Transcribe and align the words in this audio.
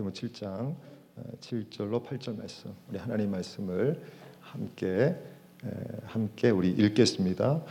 마태복음 0.00 0.12
7장 0.12 0.74
7절로 1.40 2.04
8절 2.04 2.38
말씀. 2.38 2.70
우리 2.88 2.98
하나님 2.98 3.30
말씀을 3.30 4.00
함께 4.40 5.14
함께 6.04 6.50
우리 6.50 6.70
읽겠습니다. 6.70 7.62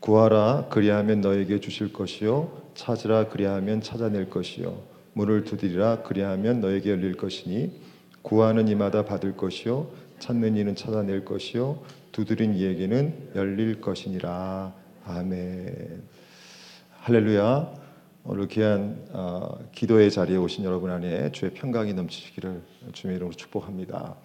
구하라 0.00 0.68
그리하면 0.70 1.20
너에게 1.20 1.60
주실 1.60 1.92
것이요. 1.92 2.62
찾으라 2.74 3.28
그리하면 3.28 3.80
찾아낼 3.82 4.30
것이요. 4.30 4.78
문을 5.12 5.44
두드리라 5.44 6.02
그리하면 6.02 6.60
너에게 6.60 6.90
열릴 6.90 7.16
것이니 7.16 7.80
구하는 8.22 8.68
이마다 8.68 9.04
받을 9.04 9.36
것이요. 9.36 9.88
찾는 10.18 10.56
이는 10.56 10.74
찾아낼 10.74 11.24
것이요. 11.24 11.82
두드린 12.12 12.54
이에게는 12.54 13.32
열릴 13.34 13.80
것이니라. 13.80 14.72
아멘. 15.04 16.02
할렐루야 17.00 17.83
오늘 18.26 18.48
귀한 18.48 19.06
어, 19.12 19.58
기도의 19.72 20.10
자리에 20.10 20.38
오신 20.38 20.64
여러분 20.64 20.90
안에 20.90 21.30
주의 21.32 21.52
평강이 21.52 21.92
넘치시기를 21.92 22.62
주님의 22.94 23.16
이름으로 23.16 23.36
축복합니다. 23.36 24.16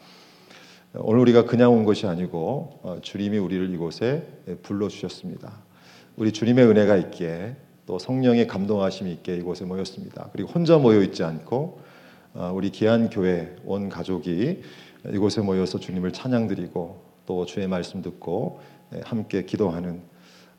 오늘 0.93 1.19
우리가 1.19 1.43
그냥 1.43 1.73
온 1.73 1.83
것이 1.83 2.07
아니고 2.07 2.79
어, 2.81 2.99
주님이 3.01 3.39
우리를 3.39 3.69
이곳에 3.73 4.25
불러 4.63 4.87
주셨습니다. 4.87 5.51
우리 6.15 6.31
주님의 6.31 6.65
은혜가 6.67 6.95
있기에 6.95 7.57
또 7.85 7.99
성령의 7.99 8.47
감동하심이 8.47 9.11
있게 9.11 9.35
이곳에 9.35 9.65
모였습니다. 9.65 10.29
그리고 10.31 10.49
혼자 10.49 10.77
모여 10.77 11.01
있지 11.01 11.25
않고 11.25 11.81
어, 12.35 12.53
우리 12.55 12.69
귀한 12.69 13.09
교회 13.09 13.53
온 13.65 13.89
가족이 13.89 14.61
이곳에 15.11 15.41
모여서 15.41 15.77
주님을 15.77 16.13
찬양드리고 16.13 17.03
또 17.25 17.45
주의 17.45 17.67
말씀 17.67 18.01
듣고 18.01 18.61
함께 19.03 19.43
기도하는 19.43 20.01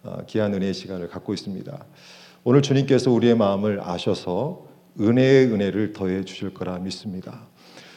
어, 0.02 0.18
귀한 0.26 0.52
은혜의 0.52 0.74
시간을 0.74 1.08
갖고 1.08 1.32
있습니다. 1.32 1.86
오늘 2.42 2.62
주님께서 2.62 3.10
우리의 3.10 3.36
마음을 3.36 3.80
아셔서 3.82 4.64
은혜의 4.98 5.52
은혜를 5.52 5.92
더해 5.92 6.24
주실 6.24 6.54
거라 6.54 6.78
믿습니다. 6.78 7.42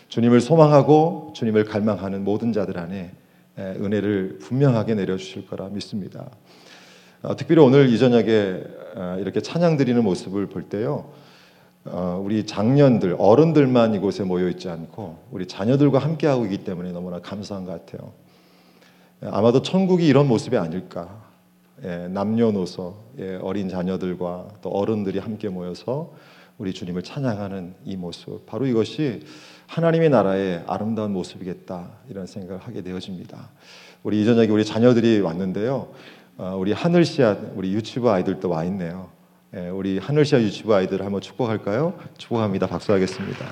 주님을 0.09 0.41
소망하고 0.41 1.31
주님을 1.33 1.63
갈망하는 1.63 2.25
모든 2.25 2.51
자들 2.51 2.77
안에 2.77 3.13
은혜를 3.57 4.39
분명하게 4.41 4.95
내려 4.95 5.15
주실 5.15 5.47
거라 5.47 5.69
믿습니다. 5.69 6.29
어, 7.21 7.37
특별히 7.37 7.61
오늘 7.61 7.87
이 7.87 7.97
저녁에 7.97 8.63
어, 8.95 9.17
이렇게 9.21 9.39
찬양 9.39 9.77
드리는 9.77 10.03
모습을 10.03 10.47
볼 10.47 10.63
때요. 10.63 11.11
어, 11.85 12.21
우리 12.21 12.45
장년들, 12.45 13.15
어른들만 13.17 13.93
이곳에 13.95 14.23
모여 14.25 14.49
있지 14.49 14.67
않고 14.67 15.19
우리 15.31 15.47
자녀들과 15.47 15.99
함께 15.99 16.27
하고 16.27 16.43
있기 16.43 16.65
때문에 16.65 16.91
너무나 16.91 17.19
감사한 17.19 17.63
것 17.63 17.85
같아요. 17.85 18.11
아마도 19.21 19.61
천국이 19.61 20.05
이런 20.05 20.27
모습이 20.27 20.57
아닐까. 20.57 21.32
예, 21.83 22.07
남녀노소 22.07 22.95
예, 23.19 23.35
어린 23.41 23.67
자녀들과 23.67 24.47
또 24.61 24.69
어른들이 24.69 25.19
함께 25.19 25.49
모여서 25.49 26.13
우리 26.57 26.73
주님을 26.73 27.01
찬양하는 27.03 27.75
이 27.83 27.97
모습 27.97 28.45
바로 28.45 28.65
이것이 28.65 29.21
하나님의 29.67 30.09
나라의 30.09 30.63
아름다운 30.65 31.11
모습이겠다 31.11 31.89
이런 32.09 32.25
생각을 32.25 32.61
하게 32.61 32.81
되어집니다. 32.81 33.49
우리 34.03 34.21
이전에 34.21 34.47
우리 34.47 34.63
자녀들이 34.63 35.19
왔는데요. 35.19 35.89
어, 36.37 36.55
우리 36.57 36.71
하늘 36.71 37.03
씨앗 37.05 37.37
우리 37.55 37.73
유치부 37.73 38.09
아이들도 38.09 38.49
와 38.49 38.63
있네요. 38.65 39.09
예, 39.53 39.67
우리 39.67 39.97
하늘 39.97 40.23
씨앗 40.23 40.41
유치부 40.41 40.73
아이들 40.73 41.03
한번 41.03 41.19
축복할까요? 41.19 41.99
축복합니다. 42.17 42.67
박수하겠습니다. 42.67 43.45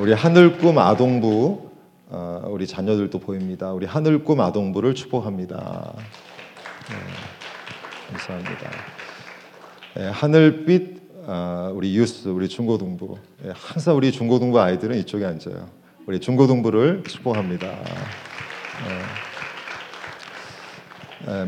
우리 0.00 0.12
하늘꿈 0.12 0.78
아동부 0.78 1.60
어, 1.62 1.65
우리 2.10 2.66
자녀들도 2.66 3.18
보입니다. 3.18 3.72
우리 3.72 3.86
하늘꿈 3.86 4.40
아동부를 4.40 4.94
축복합니다. 4.94 5.94
네, 6.88 6.96
감사합니다. 8.10 8.70
네, 9.94 10.08
하늘빛 10.08 10.96
어, 11.28 11.72
우리 11.74 11.96
유스, 11.96 12.28
우리 12.28 12.48
중고등부. 12.48 13.18
네, 13.42 13.52
항상 13.54 13.96
우리 13.96 14.12
중고등부 14.12 14.60
아이들은 14.60 14.96
이쪽에 14.98 15.24
앉아요. 15.24 15.68
우리 16.06 16.20
중고등부를 16.20 17.02
축복합니다. 17.02 17.68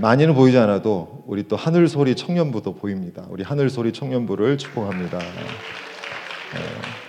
많이는 0.00 0.34
보이지 0.34 0.58
않아도 0.58 1.22
우리 1.26 1.46
또 1.46 1.54
하늘 1.54 1.86
소리 1.86 2.16
청년부도 2.16 2.74
보입니다. 2.74 3.24
우리 3.28 3.44
하늘 3.44 3.70
소리 3.70 3.92
청년부를 3.92 4.58
축복합니다. 4.58 5.18
어, 5.18 7.07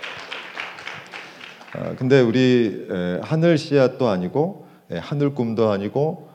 근데 1.96 2.20
우리 2.20 2.88
하늘 3.22 3.56
씨앗도 3.56 4.08
아니고 4.08 4.66
하늘 5.00 5.34
꿈도 5.34 5.70
아니고 5.70 6.28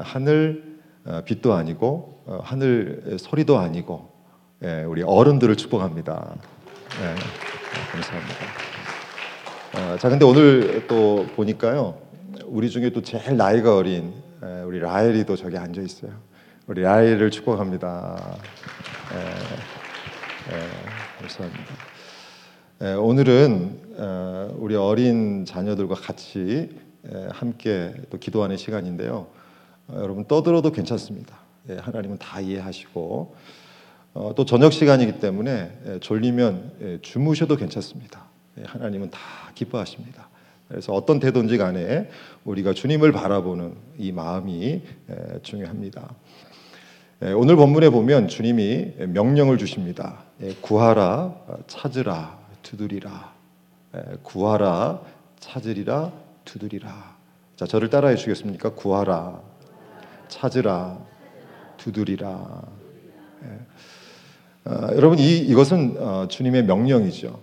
하늘 0.00 0.70
어, 1.04 1.22
빛도 1.24 1.54
아니고 1.54 2.22
어, 2.26 2.40
하늘 2.42 3.16
소리도 3.18 3.58
아니고 3.58 4.10
우리 4.86 5.02
어른들을 5.02 5.56
축복합니다. 5.56 6.36
네, 7.00 7.14
감사합니다. 7.92 8.34
자, 9.98 10.10
근데 10.10 10.26
오늘 10.26 10.86
또 10.86 11.26
보니까요, 11.36 11.96
우리 12.44 12.68
중에 12.68 12.90
또 12.90 13.00
제일 13.02 13.36
나이가 13.36 13.76
어린 13.76 14.12
우리 14.66 14.78
라엘이도 14.78 15.36
저기 15.36 15.56
앉아 15.56 15.80
있어요. 15.80 16.12
우리 16.66 16.82
라엘을 16.82 17.30
축복합니다. 17.30 18.36
감사합니다. 21.18 21.64
오늘은 22.98 23.79
어, 23.79 23.79
우리 24.56 24.76
어린 24.76 25.44
자녀들과 25.44 25.94
같이 25.94 26.70
함께 27.30 27.94
또 28.10 28.18
기도하는 28.18 28.56
시간인데요. 28.56 29.26
어, 29.88 29.96
여러분 29.96 30.24
떠들어도 30.26 30.70
괜찮습니다. 30.70 31.38
예, 31.68 31.76
하나님은 31.76 32.18
다 32.18 32.40
이해하시고 32.40 33.34
어, 34.14 34.32
또 34.36 34.44
저녁 34.44 34.72
시간이기 34.72 35.18
때문에 35.18 35.98
졸리면 36.00 36.72
예, 36.82 36.98
주무셔도 37.02 37.56
괜찮습니다. 37.56 38.24
예, 38.58 38.64
하나님은 38.64 39.10
다 39.10 39.18
기뻐하십니다. 39.54 40.28
그래서 40.68 40.92
어떤 40.92 41.18
태도인지 41.18 41.58
간에 41.58 42.08
우리가 42.44 42.74
주님을 42.74 43.10
바라보는 43.10 43.74
이 43.98 44.12
마음이 44.12 44.82
중요합니다. 45.42 46.14
오늘 47.34 47.56
본문에 47.56 47.90
보면 47.90 48.28
주님이 48.28 48.92
명령을 49.08 49.58
주십니다. 49.58 50.22
구하라, 50.60 51.34
찾으라, 51.66 52.38
두드리라. 52.62 53.39
구하라, 54.22 55.00
찾으리라, 55.38 56.12
두드리라. 56.44 57.16
자, 57.56 57.66
저를 57.66 57.90
따라해 57.90 58.16
주겠습니까? 58.16 58.74
구하라, 58.74 59.40
찾으라, 60.28 60.98
두드리라. 61.76 62.62
어, 64.64 64.88
여러분 64.94 65.18
이 65.18 65.38
이것은 65.38 65.96
어, 65.98 66.28
주님의 66.28 66.64
명령이죠. 66.64 67.40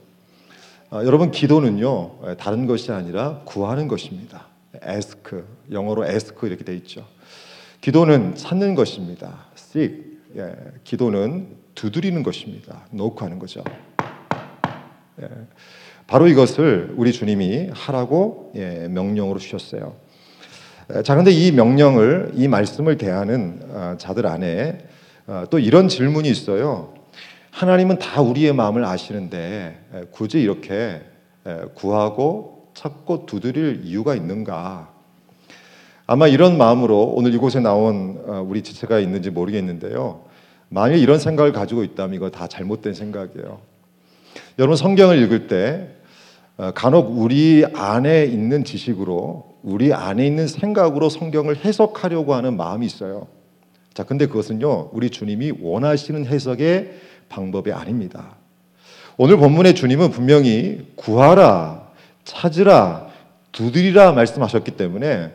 어, 0.92 1.02
여러분 1.04 1.32
기도는요 1.32 2.36
다른 2.38 2.68
것이 2.68 2.92
아니라 2.92 3.42
구하는 3.44 3.88
것입니다. 3.88 4.46
ask 4.88 5.44
영어로 5.72 6.06
ask 6.08 6.38
이렇게 6.44 6.64
돼 6.64 6.76
있죠. 6.78 7.08
기도는 7.82 8.36
찾는 8.36 8.76
것입니다. 8.76 9.46
seek 9.58 10.18
예, 10.36 10.56
기도는 10.84 11.58
두드리는 11.74 12.22
것입니다. 12.22 12.86
노크하는 12.92 13.40
거죠. 13.40 13.64
예. 15.22 15.28
바로 16.08 16.28
이것을 16.28 16.94
우리 16.96 17.12
주님이 17.12 17.70
하라고 17.74 18.54
예, 18.56 18.88
명령으로 18.90 19.40
주셨어요. 19.40 19.96
자, 21.04 21.14
그런데 21.14 21.32
이 21.32 21.52
명령을 21.52 22.32
이 22.34 22.48
말씀을 22.48 22.98
대하는 22.98 23.60
어, 23.70 23.96
자들 23.98 24.26
안에 24.26 24.78
어, 25.28 25.44
또 25.50 25.60
이런 25.60 25.90
질문이 25.90 26.30
있어요. 26.30 26.94
하나님은 27.52 28.00
다 28.00 28.22
우리의 28.22 28.54
마음을 28.54 28.86
아시는데 28.86 30.08
굳이 30.12 30.40
이렇게 30.40 31.02
구하고 31.74 32.70
찾고 32.74 33.26
두드릴 33.26 33.82
이유가 33.84 34.16
있는가? 34.16 34.94
아마 36.06 36.28
이런 36.28 36.58
마음으로 36.58 37.04
오늘 37.16 37.34
이곳에 37.34 37.60
나온 37.60 38.24
어, 38.26 38.46
우리 38.48 38.62
지체가 38.62 39.00
있는지 39.00 39.30
모르겠는데요. 39.30 40.24
만약 40.70 40.96
이런 40.96 41.20
생각을 41.20 41.52
가지고 41.52 41.84
있다면 41.84 42.16
이거 42.16 42.30
다 42.30 42.48
잘못된 42.48 42.94
생각이에요. 42.94 43.60
여러분 44.60 44.78
성경을 44.78 45.22
읽을 45.24 45.48
때 45.48 45.90
어, 45.90 45.97
간혹 46.74 47.20
우리 47.20 47.66
안에 47.74 48.26
있는 48.26 48.64
지식으로 48.64 49.58
우리 49.62 49.94
안에 49.94 50.26
있는 50.26 50.48
생각으로 50.48 51.10
성경을 51.10 51.58
해석하려고 51.58 52.34
하는 52.34 52.58
마음이 52.58 52.86
있어요. 52.86 53.28
자, 53.94 54.04
근데 54.04 54.28
그것은요, 54.28 54.90
우리 54.94 55.10
주님이 55.10 55.54
원하시는 55.62 56.26
해석의 56.26 56.94
방법이 57.30 57.72
아닙니다. 57.72 58.38
오늘 59.18 59.38
본문의 59.38 59.76
주님은 59.76 60.12
분명히 60.12 60.88
구하라, 60.96 61.90
찾으라, 62.24 63.08
두드리라 63.52 64.12
말씀하셨기 64.12 64.72
때문에 64.72 65.32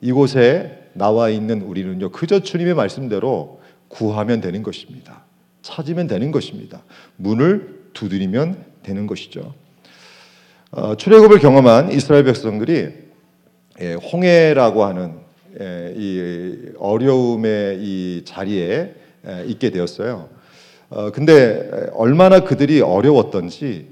이곳에 0.00 0.90
나와 0.92 1.28
있는 1.30 1.62
우리는요, 1.62 2.10
그저 2.10 2.40
주님의 2.40 2.74
말씀대로 2.74 3.60
구하면 3.88 4.40
되는 4.40 4.62
것입니다. 4.62 5.24
찾으면 5.62 6.06
되는 6.06 6.30
것입니다. 6.30 6.82
문을 7.16 7.90
두드리면 7.92 8.64
되는 8.82 9.06
것이죠. 9.06 9.54
어, 10.72 10.96
출애굽을 10.96 11.38
경험한 11.38 11.92
이스라엘 11.92 12.24
백성들이 12.24 12.92
예, 13.80 13.94
홍해라고 13.94 14.84
하는 14.84 15.14
예, 15.60 15.94
이 15.96 16.72
어려움의 16.78 17.78
이 17.80 18.22
자리에 18.24 18.94
예, 19.28 19.44
있게 19.46 19.70
되었어요. 19.70 20.28
어, 20.90 21.10
근데 21.12 21.88
얼마나 21.92 22.40
그들이 22.40 22.80
어려웠던지 22.80 23.88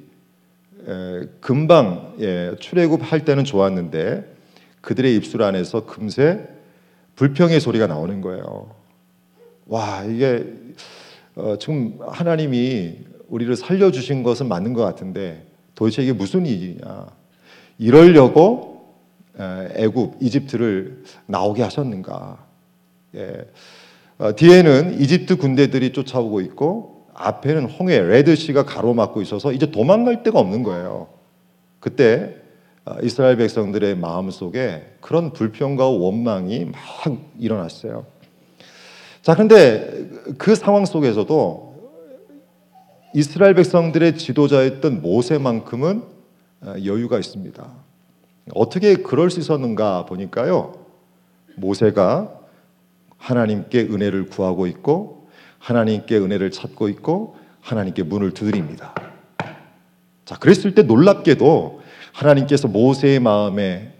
에, 0.87 1.21
금방 1.41 2.15
예, 2.21 2.57
출애굽 2.59 3.01
할 3.03 3.25
때는 3.25 3.45
좋았는데 3.45 4.35
그들의 4.81 5.15
입술 5.15 5.43
안에서 5.43 5.87
금세 5.87 6.41
불평의 7.15 7.61
소리가 7.61 7.87
나오는 7.87 8.21
거예요. 8.21 8.75
와 9.67 10.03
이게 10.05 10.45
어, 11.37 11.57
지금 11.59 11.99
하나님이 12.01 12.99
우리를 13.29 13.55
살려주신 13.55 14.25
것은 14.25 14.49
맞는 14.49 14.73
것 14.73 14.83
같은데 14.83 15.54
도대체 15.75 16.03
이게 16.03 16.13
무슨 16.13 16.47
일이냐? 16.47 17.07
이러려고 17.79 18.95
애굽 19.39 20.17
이집트를 20.21 21.05
나오게 21.27 21.63
하셨는가? 21.63 22.45
예. 23.17 23.47
어, 24.19 24.35
뒤에는 24.35 25.01
이집트 25.01 25.37
군대들이 25.37 25.93
쫓아오고 25.93 26.41
있고 26.43 27.07
앞에는 27.15 27.67
홍해 27.67 28.01
레드시가 28.01 28.65
가로막고 28.65 29.23
있어서 29.23 29.53
이제 29.53 29.71
도망갈 29.71 30.23
데가 30.23 30.39
없는 30.39 30.63
거예요. 30.63 31.09
그때 31.81 32.37
어, 32.85 32.97
이스라엘 33.03 33.37
백성들의 33.37 33.97
마음 33.97 34.31
속에 34.31 34.97
그런 35.01 35.33
불평과 35.33 35.89
원망이 35.89 36.67
막 36.67 36.77
일어났어요. 37.39 38.07
자, 39.23 39.35
근데 39.35 40.07
그 40.37 40.55
상황 40.55 40.85
속에서도 40.85 41.74
이스라엘 43.17 43.55
백성들의 43.55 44.19
지도자였던 44.19 45.01
모세만큼은 45.01 46.03
어, 46.63 46.75
여유가 46.85 47.21
있습니다. 47.21 47.73
어떻게 48.55 48.97
그럴 48.97 49.31
수 49.31 49.39
있었는가 49.39 50.05
보니까요. 50.07 50.85
모세가 51.57 52.41
하나님께 53.17 53.83
은혜를 53.83 54.27
구하고 54.27 54.67
있고 54.67 55.29
하나님께 55.61 56.19
은혜를 56.19 56.51
찾고 56.51 56.89
있고 56.89 57.37
하나님께 57.61 58.03
문을 58.03 58.33
두드립니다. 58.33 58.95
자, 60.25 60.37
그랬을 60.37 60.75
때 60.75 60.83
놀랍게도 60.83 61.83
하나님께서 62.13 62.67
모세의 62.67 63.21
마음에 63.21 63.95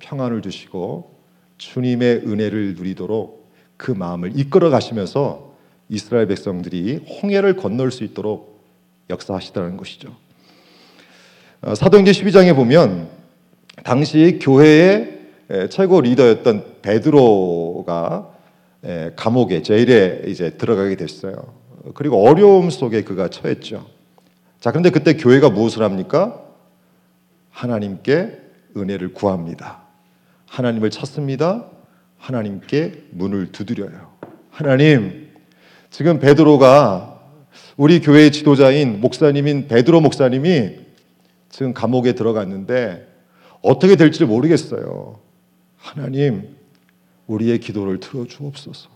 평안을 0.00 0.42
주시고 0.42 1.14
주님의 1.58 2.22
은혜를 2.26 2.74
누리도록 2.74 3.48
그 3.76 3.92
마음을 3.92 4.32
이끌어 4.36 4.68
가시면서 4.68 5.47
이스라엘 5.88 6.26
백성들이 6.26 6.96
홍해를 7.22 7.56
건널 7.56 7.90
수 7.90 8.04
있도록 8.04 8.62
역사하시다는 9.10 9.76
것이죠. 9.76 10.14
어, 11.62 11.74
사도행전 11.74 12.12
12장에 12.12 12.54
보면 12.54 13.08
당시 13.84 14.38
교회의 14.40 15.18
최고 15.70 16.00
리더였던 16.00 16.82
베드로가 16.82 18.34
감옥에 19.16 19.62
제일에 19.62 20.22
이제 20.26 20.50
들어가게 20.50 20.96
됐어요. 20.96 21.34
그리고 21.94 22.26
어려움 22.26 22.70
속에 22.70 23.02
그가 23.02 23.28
처했죠. 23.28 23.86
자, 24.60 24.70
그런데 24.70 24.90
그때 24.90 25.16
교회가 25.16 25.50
무엇을 25.50 25.82
합니까? 25.82 26.42
하나님께 27.50 28.38
은혜를 28.76 29.14
구합니다. 29.14 29.82
하나님을 30.46 30.90
찾습니다. 30.90 31.66
하나님께 32.18 33.04
문을 33.10 33.52
두드려요. 33.52 34.12
하나님, 34.50 35.27
지금 35.90 36.18
베드로가 36.18 37.20
우리 37.76 38.00
교회의 38.00 38.32
지도자인 38.32 39.00
목사님인 39.00 39.68
베드로 39.68 40.00
목사님이 40.00 40.76
지금 41.48 41.72
감옥에 41.72 42.12
들어갔는데 42.12 43.06
어떻게 43.62 43.96
될지 43.96 44.24
모르겠어요. 44.24 45.18
하나님, 45.76 46.56
우리의 47.26 47.60
기도를 47.60 48.00
들어 48.00 48.26
주옵소서. 48.26 48.88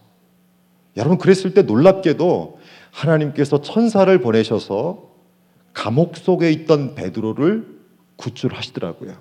여러분 0.96 1.16
그랬을 1.18 1.54
때 1.54 1.62
놀랍게도 1.62 2.58
하나님께서 2.90 3.62
천사를 3.62 4.16
보내셔서 4.20 5.10
감옥 5.72 6.16
속에 6.16 6.50
있던 6.52 6.94
베드로를 6.94 7.66
구출하시더라고요. 8.16 9.16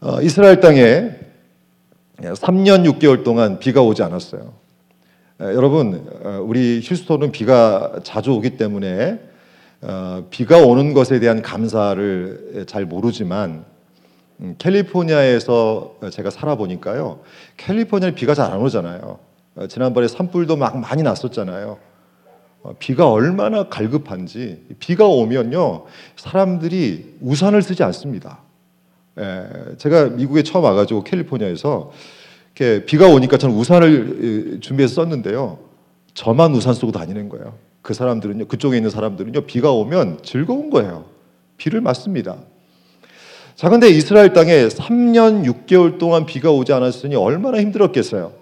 어, 0.00 0.22
이스라엘 0.22 0.60
땅에 0.60 1.10
3년 2.18 2.90
6개월 2.98 3.24
동안 3.24 3.58
비가 3.58 3.82
오지 3.82 4.02
않았어요. 4.02 4.59
여러분, 5.40 6.06
어, 6.22 6.44
우리 6.46 6.82
휴스톤은 6.84 7.32
비가 7.32 7.92
자주 8.02 8.32
오기 8.32 8.58
때문에 8.58 9.18
어, 9.80 10.26
비가 10.28 10.58
오는 10.58 10.92
것에 10.92 11.18
대한 11.18 11.40
감사를 11.40 12.64
잘 12.66 12.84
모르지만 12.84 13.64
음, 14.40 14.54
캘리포니아에서 14.58 15.96
제가 16.12 16.28
살아보니까요. 16.28 17.20
캘리포니아에 17.56 18.14
비가 18.14 18.34
잘 18.34 18.52
안 18.52 18.60
오잖아요. 18.60 19.18
어, 19.56 19.66
지난번에 19.66 20.08
산불도 20.08 20.56
막 20.56 20.78
많이 20.78 21.02
났었잖아요. 21.02 21.78
어, 22.62 22.74
비가 22.78 23.10
얼마나 23.10 23.68
갈급한지 23.70 24.66
비가 24.78 25.06
오면요 25.06 25.86
사람들이 26.16 27.16
우산을 27.22 27.62
쓰지 27.62 27.82
않습니다. 27.82 28.40
예, 29.18 29.46
제가 29.78 30.10
미국에 30.10 30.42
처음 30.42 30.64
와가지고 30.64 31.04
캘리포니아에서 31.04 31.90
이렇게 32.54 32.84
비가 32.84 33.08
오니까 33.08 33.38
저는 33.38 33.54
우산을 33.54 34.58
준비해서 34.60 34.96
썼는데요. 34.96 35.58
저만 36.14 36.54
우산 36.54 36.74
쓰고 36.74 36.92
다니는 36.92 37.28
거예요. 37.28 37.54
그 37.82 37.94
사람들은요 37.94 38.46
그쪽에 38.46 38.76
있는 38.76 38.90
사람들은요 38.90 39.42
비가 39.42 39.72
오면 39.72 40.20
즐거운 40.22 40.70
거예요. 40.70 41.06
비를 41.56 41.80
맞습니다. 41.80 42.38
자, 43.54 43.68
근데 43.68 43.90
이스라엘 43.90 44.32
땅에 44.32 44.68
3년 44.68 45.44
6개월 45.44 45.98
동안 45.98 46.24
비가 46.24 46.50
오지 46.50 46.72
않았으니 46.72 47.14
얼마나 47.14 47.60
힘들었겠어요. 47.60 48.32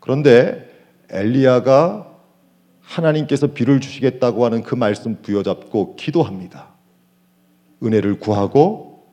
그런데 0.00 0.68
엘리야가 1.10 2.06
하나님께서 2.82 3.48
비를 3.48 3.80
주시겠다고 3.80 4.44
하는 4.44 4.62
그 4.62 4.74
말씀 4.74 5.22
부여잡고 5.22 5.96
기도합니다. 5.96 6.68
은혜를 7.82 8.18
구하고 8.18 9.04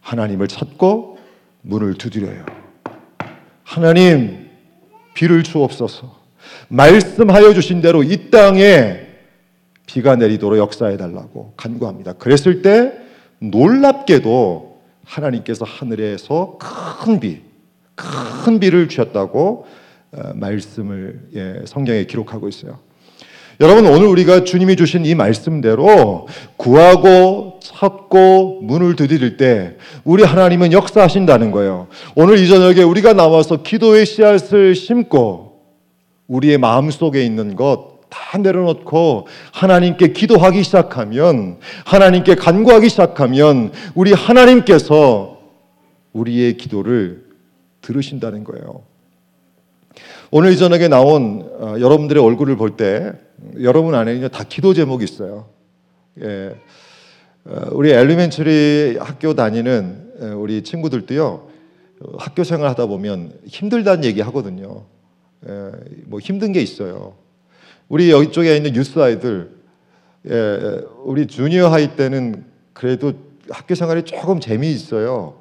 하나님을 0.00 0.48
찾고 0.48 1.18
문을 1.62 1.94
두드려요. 1.94 2.61
하나님, 3.72 4.50
비를 5.14 5.42
주옵소서. 5.42 6.14
말씀하여 6.68 7.54
주신 7.54 7.80
대로 7.80 8.02
이 8.02 8.28
땅에 8.30 9.00
비가 9.86 10.14
내리도록 10.14 10.58
역사해 10.58 10.98
달라고 10.98 11.54
간구합니다. 11.56 12.12
그랬을 12.14 12.60
때 12.60 12.92
놀랍게도 13.38 14.78
하나님께서 15.06 15.64
하늘에서 15.64 16.58
큰 17.02 17.18
비, 17.18 17.40
큰 17.94 18.60
비를 18.60 18.90
주셨다고 18.90 19.64
어, 20.12 20.32
말씀을 20.34 21.28
예, 21.34 21.62
성경에 21.64 22.04
기록하고 22.04 22.50
있어요. 22.50 22.78
여러분 23.58 23.86
오늘 23.86 24.06
우리가 24.06 24.44
주님이 24.44 24.76
주신 24.76 25.06
이 25.06 25.14
말씀대로 25.14 26.28
구하고 26.58 27.51
찾고 27.62 28.60
문을 28.62 28.96
두드릴 28.96 29.36
때 29.36 29.76
우리 30.04 30.22
하나님은 30.24 30.72
역사하신다는 30.72 31.50
거예요. 31.50 31.88
오늘 32.16 32.38
이 32.38 32.48
저녁에 32.48 32.82
우리가 32.82 33.12
나와서 33.12 33.62
기도의 33.62 34.06
씨앗을 34.06 34.74
심고 34.74 35.60
우리의 36.28 36.58
마음 36.58 36.90
속에 36.90 37.24
있는 37.24 37.56
것 37.56 37.92
다 38.12 38.36
내려놓고 38.36 39.26
하나님께 39.52 40.12
기도하기 40.12 40.62
시작하면 40.62 41.58
하나님께 41.86 42.34
간구하기 42.34 42.90
시작하면 42.90 43.72
우리 43.94 44.12
하나님께서 44.12 45.40
우리의 46.12 46.58
기도를 46.58 47.24
들으신다는 47.80 48.44
거예요. 48.44 48.82
오늘 50.30 50.56
저녁에 50.56 50.88
나온 50.88 51.48
어, 51.58 51.74
여러분들의 51.80 52.22
얼굴을 52.22 52.56
볼 52.56 52.76
때 52.76 53.12
여러분 53.60 53.94
안에 53.94 54.28
다 54.28 54.44
기도 54.46 54.74
제목이 54.74 55.04
있어요. 55.04 55.46
예. 56.22 56.54
어, 57.44 57.70
우리 57.72 57.90
엘리멘처리 57.90 58.98
학교 59.00 59.34
다니는 59.34 60.12
어, 60.20 60.26
우리 60.36 60.62
친구들도요. 60.62 61.48
학교 62.18 62.44
생활 62.44 62.68
하다 62.70 62.86
보면 62.86 63.32
힘들다는 63.46 64.04
얘기 64.04 64.20
하거든요. 64.20 64.84
예, 65.48 65.70
뭐 66.06 66.20
힘든 66.20 66.52
게 66.52 66.60
있어요. 66.60 67.14
우리 67.88 68.10
여기 68.10 68.30
쪽에 68.30 68.56
있는 68.56 68.72
뉴스 68.72 68.98
아이들, 68.98 69.50
예, 70.28 70.80
우리 71.04 71.26
주니어 71.26 71.68
하이 71.68 71.96
때는 71.96 72.44
그래도 72.72 73.12
학교 73.50 73.74
생활이 73.74 74.04
조금 74.04 74.40
재미있어요. 74.40 75.34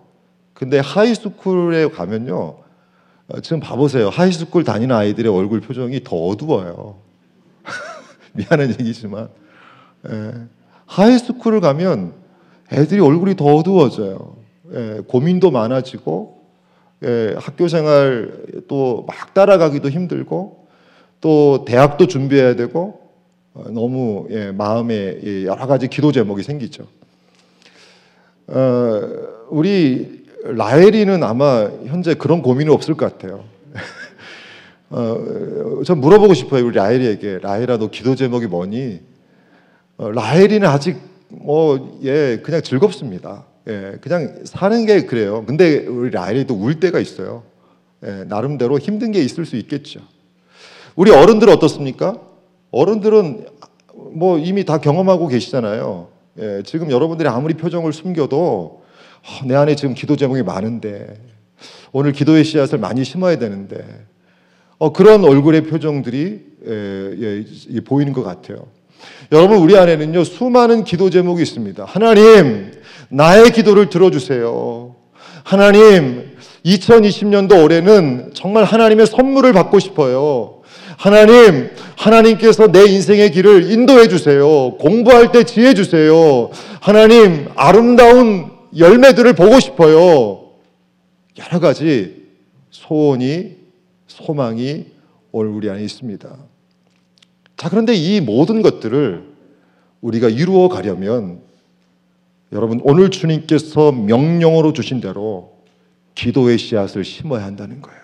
근데 0.53 0.79
high 0.79 1.19
school에 1.19 1.89
가면요. 1.89 2.57
어, 3.27 3.41
지금 3.41 3.59
봐보세요. 3.59 4.09
high 4.09 4.31
school 4.31 4.63
다니는 4.63 4.95
아이들의 4.95 5.31
얼굴 5.31 5.61
표정이 5.61 6.03
더 6.03 6.15
어두워요. 6.15 6.99
미안한 8.33 8.71
얘기지만. 8.79 9.29
예, 10.09 10.31
high 10.91 11.13
school을 11.13 11.61
가면 11.61 12.13
애들이 12.71 12.99
얼굴이 12.99 13.35
더 13.37 13.45
어두워져요. 13.45 14.35
예, 14.73 15.01
고민도 15.07 15.49
많아지고, 15.51 16.41
예, 17.03 17.35
학교 17.37 17.67
생활 17.69 18.31
또 18.67 19.05
막 19.07 19.33
따라가기도 19.33 19.89
힘들고, 19.89 20.67
또 21.21 21.63
대학도 21.65 22.07
준비해야 22.07 22.55
되고 22.55 22.99
어, 23.53 23.65
너무 23.69 24.27
예, 24.31 24.51
마음에 24.51 25.17
여러 25.45 25.67
가지 25.67 25.87
기도 25.87 26.11
제목이 26.11 26.43
생기죠. 26.43 26.87
어, 28.47 29.01
우리 29.49 30.25
라엘이는 30.43 31.23
아마 31.23 31.69
현재 31.85 32.15
그런 32.15 32.41
고민이 32.41 32.69
없을 32.71 32.95
것 32.95 33.11
같아요. 33.11 33.43
어, 34.89 35.81
전 35.85 36.01
물어보고 36.01 36.33
싶어요 36.33 36.65
우리 36.65 36.75
라헬이에게 36.75 37.39
라헬아 37.41 37.77
너 37.77 37.89
기도 37.89 38.15
제목이 38.15 38.47
뭐니? 38.47 39.10
어, 40.01 40.09
라헬이는 40.09 40.67
아직 40.67 40.97
뭐 41.29 41.99
예 42.03 42.39
그냥 42.43 42.63
즐겁습니다. 42.63 43.45
예 43.67 43.97
그냥 44.01 44.41
사는 44.45 44.85
게 44.87 45.05
그래요. 45.05 45.45
근데 45.45 45.85
우리 45.85 46.09
라헬이 46.09 46.47
또울 46.47 46.79
때가 46.79 46.99
있어요. 46.99 47.43
예, 48.03 48.23
나름대로 48.27 48.79
힘든 48.79 49.11
게 49.11 49.21
있을 49.23 49.45
수 49.45 49.55
있겠죠. 49.57 49.99
우리 50.95 51.11
어른들 51.11 51.49
어떻습니까? 51.49 52.19
어른들은 52.71 53.45
뭐 54.13 54.39
이미 54.39 54.65
다 54.65 54.79
경험하고 54.79 55.27
계시잖아요. 55.27 56.07
예, 56.39 56.63
지금 56.65 56.89
여러분들이 56.89 57.29
아무리 57.29 57.53
표정을 57.53 57.93
숨겨도 57.93 58.37
어, 58.39 59.45
내 59.45 59.53
안에 59.53 59.75
지금 59.75 59.93
기도 59.93 60.15
제목이 60.15 60.41
많은데 60.41 61.13
오늘 61.91 62.11
기도의 62.11 62.43
씨앗을 62.43 62.79
많이 62.79 63.03
심어야 63.03 63.37
되는데 63.37 63.85
어, 64.79 64.91
그런 64.91 65.23
얼굴의 65.23 65.65
표정들이 65.65 66.45
예, 66.65 67.45
예, 67.69 67.81
보이는 67.81 68.13
것 68.13 68.23
같아요. 68.23 68.65
여러분 69.31 69.57
우리 69.57 69.77
안에는요 69.77 70.23
수많은 70.23 70.83
기도 70.83 71.09
제목이 71.09 71.41
있습니다. 71.43 71.85
하나님 71.85 72.71
나의 73.09 73.51
기도를 73.51 73.89
들어주세요. 73.89 74.95
하나님 75.43 76.37
2020년도 76.65 77.63
올해는 77.63 78.31
정말 78.33 78.63
하나님의 78.63 79.07
선물을 79.07 79.53
받고 79.53 79.79
싶어요. 79.79 80.61
하나님, 80.97 81.71
하나님께서 81.97 82.71
내 82.71 82.85
인생의 82.85 83.31
길을 83.31 83.71
인도해 83.71 84.07
주세요. 84.07 84.75
공부할 84.77 85.31
때 85.31 85.43
지혜 85.43 85.73
주세요. 85.73 86.51
하나님, 86.79 87.47
아름다운 87.55 88.51
열매들을 88.77 89.33
보고 89.33 89.59
싶어요. 89.59 90.51
여러 91.39 91.59
가지 91.59 92.27
소원이, 92.69 93.57
소망이 94.05 94.85
오늘 95.31 95.51
우리 95.51 95.71
안에 95.71 95.81
있습니다. 95.81 96.29
자, 97.61 97.69
그런데 97.69 97.93
이 97.93 98.21
모든 98.21 98.63
것들을 98.63 99.23
우리가 100.01 100.29
이루어 100.29 100.67
가려면 100.67 101.41
여러분, 102.51 102.81
오늘 102.83 103.11
주님께서 103.11 103.91
명령으로 103.91 104.73
주신 104.73 104.99
대로 104.99 105.59
기도의 106.15 106.57
씨앗을 106.57 107.05
심어야 107.05 107.45
한다는 107.45 107.83
거예요. 107.83 108.01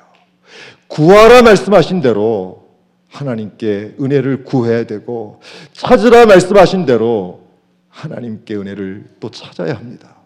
구하라 0.86 1.42
말씀하신 1.42 2.02
대로 2.02 2.68
하나님께 3.08 3.96
은혜를 4.00 4.44
구해야 4.44 4.86
되고 4.86 5.42
찾으라 5.72 6.28
말씀하신 6.28 6.86
대로 6.86 7.48
하나님께 7.90 8.56
은혜를 8.56 9.06
또 9.20 9.32
찾아야 9.32 9.74
합니다. 9.74 10.18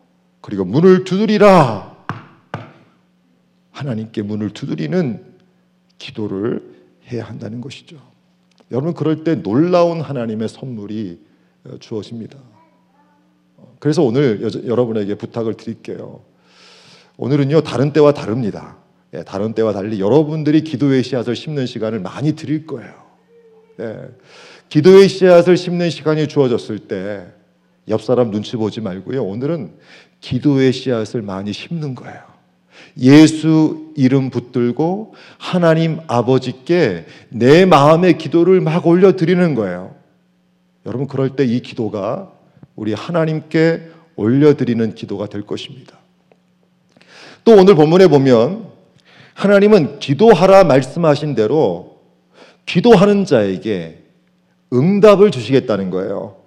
그리고 0.41 0.65
문을 0.65 1.05
두드리라. 1.05 1.95
하나님께 3.71 4.23
문을 4.23 4.49
두드리는 4.49 5.23
기도를 5.99 6.69
해야 7.09 7.23
한다는 7.23 7.61
것이죠. 7.61 8.10
여러분 8.71 8.93
그럴 8.93 9.23
때 9.23 9.35
놀라운 9.35 10.01
하나님의 10.01 10.49
선물이 10.49 11.19
주어집니다. 11.79 12.39
그래서 13.79 14.01
오늘 14.01 14.41
여러분에게 14.65 15.15
부탁을 15.15 15.55
드릴게요. 15.55 16.21
오늘은요 17.17 17.61
다른 17.61 17.93
때와 17.93 18.13
다릅니다. 18.13 18.77
예, 19.13 19.23
다른 19.23 19.53
때와 19.53 19.73
달리 19.73 19.99
여러분들이 19.99 20.61
기도의 20.61 21.03
씨앗을 21.03 21.35
심는 21.35 21.65
시간을 21.65 21.99
많이 21.99 22.33
드릴 22.33 22.65
거예요. 22.65 22.93
예, 23.81 24.09
기도의 24.69 25.09
씨앗을 25.09 25.57
심는 25.57 25.89
시간이 25.89 26.27
주어졌을 26.27 26.79
때 26.79 27.41
옆 27.87 28.01
사람 28.01 28.31
눈치 28.31 28.55
보지 28.55 28.81
말고요. 28.81 29.23
오늘은 29.23 29.73
기도의 30.19 30.71
씨앗을 30.71 31.21
많이 31.21 31.51
심는 31.51 31.95
거예요. 31.95 32.30
예수 32.97 33.93
이름 33.95 34.29
붙들고 34.29 35.13
하나님 35.37 35.99
아버지께 36.07 37.05
내 37.29 37.65
마음의 37.65 38.17
기도를 38.17 38.61
막 38.61 38.85
올려 38.87 39.15
드리는 39.15 39.55
거예요. 39.55 39.95
여러분 40.85 41.07
그럴 41.07 41.35
때 41.35 41.45
이 41.45 41.61
기도가 41.61 42.31
우리 42.75 42.93
하나님께 42.93 43.89
올려 44.15 44.55
드리는 44.55 44.95
기도가 44.95 45.27
될 45.27 45.43
것입니다. 45.43 45.97
또 47.43 47.55
오늘 47.55 47.75
본문에 47.75 48.07
보면 48.07 48.67
하나님은 49.33 49.99
기도하라 49.99 50.63
말씀하신 50.65 51.35
대로 51.35 51.99
기도하는 52.65 53.25
자에게 53.25 54.03
응답을 54.73 55.31
주시겠다는 55.31 55.89
거예요. 55.89 56.37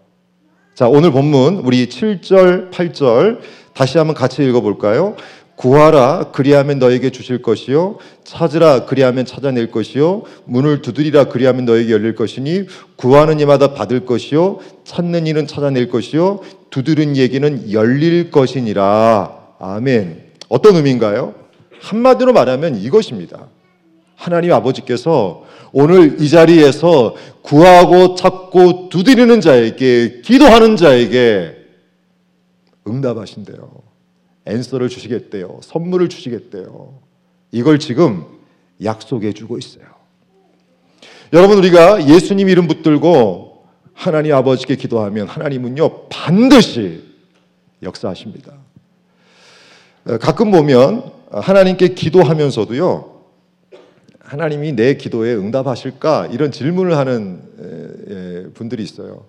자, 0.75 0.89
오늘 0.89 1.11
본문 1.11 1.59
우리 1.59 1.87
7절, 1.89 2.71
8절 2.71 3.41
다시 3.75 3.99
한번 3.99 4.15
같이 4.15 4.45
읽어 4.45 4.61
볼까요? 4.61 5.17
구하라 5.57 6.33
그리하면 6.33 6.79
너에게 6.79 7.11
주실 7.11 7.41
것이요 7.43 7.99
찾으라 8.25 8.87
그리하면 8.87 9.25
찾아낼 9.25 9.71
것이요 9.71 10.25
문을 10.45 10.83
두드리라 10.83 11.25
그리하면 11.25 11.65
너에게 11.65 11.93
열릴 11.93 12.15
것이니 12.15 12.67
구하는 12.97 13.41
이마다 13.41 13.73
받을 13.73 14.05
것이요 14.05 14.59
찾는 14.85 15.27
이는 15.27 15.47
찾아낼 15.47 15.89
것이요 15.89 16.41
두드린 16.71 17.17
얘기는 17.17 17.73
열릴 17.73 18.31
것이니라 18.31 19.57
아멘 19.61 20.25
어떤 20.49 20.77
의미인가요? 20.77 21.35
한마디로 21.81 22.33
말하면 22.33 22.77
이것입니다. 22.77 23.49
하나님 24.17 24.53
아버지께서 24.53 25.45
오늘 25.73 26.21
이 26.21 26.29
자리에서 26.29 27.15
구하고 27.43 28.15
찾고 28.15 28.89
두드리는 28.89 29.41
자에게 29.41 30.21
기도하는 30.23 30.77
자에게 30.77 31.57
응답하신대요. 32.87 33.94
앤서를 34.47 34.89
주시겠대요. 34.89 35.61
선물을 35.63 36.09
주시겠대요. 36.09 36.99
이걸 37.53 37.79
지금 37.79 38.25
약속해 38.83 39.33
주고 39.33 39.59
있어요. 39.59 39.85
여러분 41.33 41.59
우리가 41.59 42.07
예수님 42.07 42.49
이름 42.49 42.67
붙들고 42.69 43.65
하나님 43.93 44.35
아버지께 44.35 44.77
기도하면 44.77 45.29
하나님은요 45.29 46.09
반드시 46.09 47.03
역사하십니다. 47.83 48.53
가끔 50.21 50.51
보면 50.51 51.11
하나님께 51.31 51.89
기도하면서도요, 51.89 53.15
하나님이 54.21 54.73
내 54.73 54.95
기도에 54.95 55.35
응답하실까 55.35 56.27
이런 56.27 56.51
질문을 56.51 56.97
하는 56.97 57.43
예, 58.09 58.51
분들이 58.53 58.83
있어요. 58.83 59.27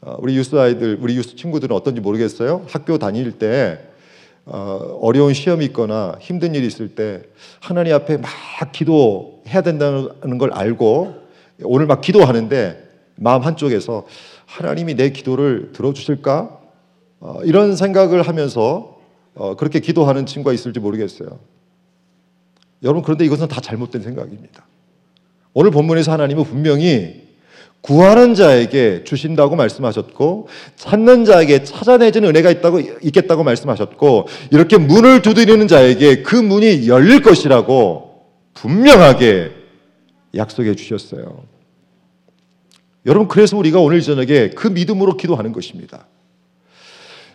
어, 0.00 0.16
우리 0.20 0.36
유스 0.36 0.56
아이들, 0.56 0.98
우리 1.00 1.16
유스 1.16 1.36
친구들은 1.36 1.74
어떤지 1.74 2.00
모르겠어요. 2.00 2.66
학교 2.68 2.98
다닐 2.98 3.32
때 3.32 3.91
어, 4.44 4.98
어려운 5.00 5.34
시험이 5.34 5.66
있거나 5.66 6.16
힘든 6.20 6.54
일이 6.54 6.66
있을 6.66 6.94
때 6.94 7.22
하나님 7.60 7.94
앞에 7.94 8.16
막 8.16 8.30
기도해야 8.72 9.62
된다는 9.62 10.38
걸 10.38 10.52
알고 10.52 11.14
오늘 11.64 11.86
막 11.86 12.00
기도하는데 12.00 12.90
마음 13.16 13.42
한쪽에서 13.42 14.06
하나님이 14.46 14.94
내 14.94 15.10
기도를 15.10 15.72
들어주실까 15.72 16.60
어, 17.20 17.38
이런 17.44 17.76
생각을 17.76 18.22
하면서 18.22 18.98
어, 19.34 19.54
그렇게 19.56 19.78
기도하는 19.80 20.26
친구가 20.26 20.52
있을지 20.52 20.80
모르겠어요. 20.80 21.38
여러분 22.82 23.02
그런데 23.02 23.24
이것은 23.24 23.46
다 23.46 23.60
잘못된 23.60 24.02
생각입니다. 24.02 24.66
오늘 25.54 25.70
본문에서 25.70 26.10
하나님은 26.12 26.44
분명히 26.44 27.21
구하는 27.82 28.34
자에게 28.34 29.02
주신다고 29.04 29.56
말씀하셨고 29.56 30.48
찾는 30.76 31.24
자에게 31.24 31.64
찾아내지는 31.64 32.28
은혜가 32.30 32.50
있다고 32.50 32.80
있겠다고 32.80 33.42
말씀하셨고 33.42 34.28
이렇게 34.52 34.78
문을 34.78 35.20
두드리는 35.20 35.66
자에게 35.66 36.22
그 36.22 36.36
문이 36.36 36.88
열릴 36.88 37.22
것이라고 37.22 38.22
분명하게 38.54 39.50
약속해 40.36 40.74
주셨어요. 40.76 41.42
여러분 43.04 43.26
그래서 43.26 43.56
우리가 43.56 43.80
오늘 43.80 44.00
저녁에 44.00 44.50
그 44.50 44.68
믿음으로 44.68 45.16
기도하는 45.16 45.52
것입니다. 45.52 46.06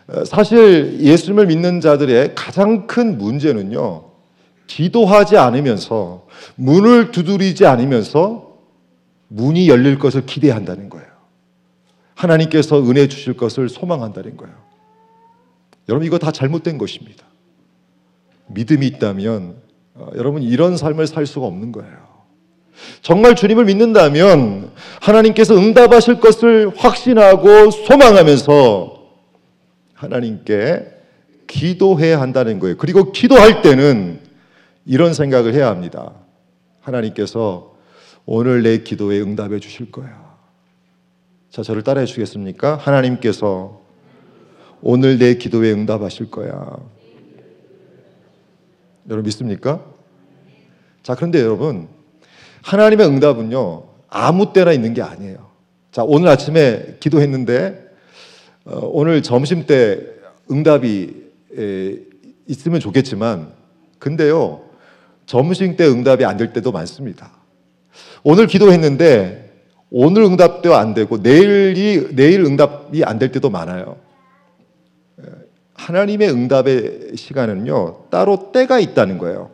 어, 0.08 0.24
사실 0.24 1.00
예수님을 1.02 1.48
믿는 1.48 1.82
자들의 1.82 2.36
가장 2.36 2.88
큰 2.88 3.18
문제는요, 3.18 4.06
기도하지 4.68 5.38
않으면서 5.38 6.26
문을 6.56 7.12
두드리지 7.12 7.66
않으면서 7.66 8.47
문이 9.28 9.68
열릴 9.70 10.00
것을 10.00 10.26
기대한다는 10.26 10.90
거예요. 10.90 11.08
하나님께서 12.16 12.82
은혜 12.82 13.08
주실 13.08 13.36
것을 13.36 13.70
소망한다는 13.70 14.38
거예요. 14.38 14.56
여러분 15.90 16.06
이거 16.06 16.18
다 16.18 16.32
잘못된 16.32 16.78
것입니다. 16.78 17.26
믿음이 18.48 18.88
있다면 18.88 19.56
어, 19.96 20.10
여러분 20.16 20.42
이런 20.42 20.78
삶을 20.78 21.08
살 21.08 21.26
수가 21.26 21.46
없는 21.46 21.72
거예요. 21.72 22.08
정말 23.02 23.36
주님을 23.36 23.66
믿는다면 23.66 24.72
하나님께서 25.02 25.56
응답하실 25.56 26.20
것을 26.20 26.72
확신하고 26.76 27.72
소망하면서 27.72 28.98
하나님께 29.94 30.86
기도해야 31.48 32.22
한다는 32.22 32.60
거예요. 32.60 32.78
그리고 32.78 33.12
기도할 33.12 33.62
때는 33.62 34.20
이런 34.86 35.14
생각을 35.14 35.54
해야 35.54 35.68
합니다. 35.70 36.14
하나님께서 36.82 37.77
오늘 38.30 38.62
내 38.62 38.80
기도에 38.80 39.22
응답해 39.22 39.60
주실 39.60 39.90
거야. 39.90 40.38
자, 41.50 41.64
저를 41.64 41.82
따라해 41.82 42.06
주겠습니까? 42.06 42.76
하나님께서 42.76 43.82
오늘 44.82 45.18
내 45.18 45.36
기도에 45.36 45.72
응답하실 45.72 46.30
거야. 46.30 46.78
여러분 49.08 49.24
믿습니까? 49.24 49.82
자, 51.04 51.16
그런데 51.16 51.40
여러분, 51.42 51.88
하나님의 52.64 53.08
응답은요 53.08 53.84
아무 54.10 54.52
때나 54.52 54.74
있는 54.74 54.94
게 54.94 55.02
아니에요. 55.02 55.48
자 55.92 56.04
오늘 56.04 56.28
아침에 56.28 56.98
기도했는데 57.00 57.88
어, 58.66 58.82
오늘 58.92 59.24
점심 59.24 59.66
때 59.66 60.00
응답이 60.52 61.32
에, 61.58 61.98
있으면 62.46 62.80
좋겠지만 62.82 63.54
근데요 63.98 64.64
점심 65.26 65.78
때 65.78 65.88
응답이 65.88 66.26
안 66.26 66.36
될 66.38 66.52
때도 66.52 66.72
많습니다. 66.74 67.32
오늘 68.24 68.48
기도했는데 68.48 69.46
오늘 69.90 70.24
응답도 70.24 70.76
안 70.76 70.94
되고 70.94 71.18
내일이 71.18 72.08
내일 72.16 72.42
응답이 72.42 73.04
안 73.04 73.20
될 73.20 73.32
때도 73.32 73.50
많아요. 73.50 73.98
하나님의 75.76 76.30
응답의 76.32 77.12
시간은요 77.16 78.06
따로 78.10 78.52
때가 78.52 78.80
있다는 78.80 79.18
거예요. 79.18 79.52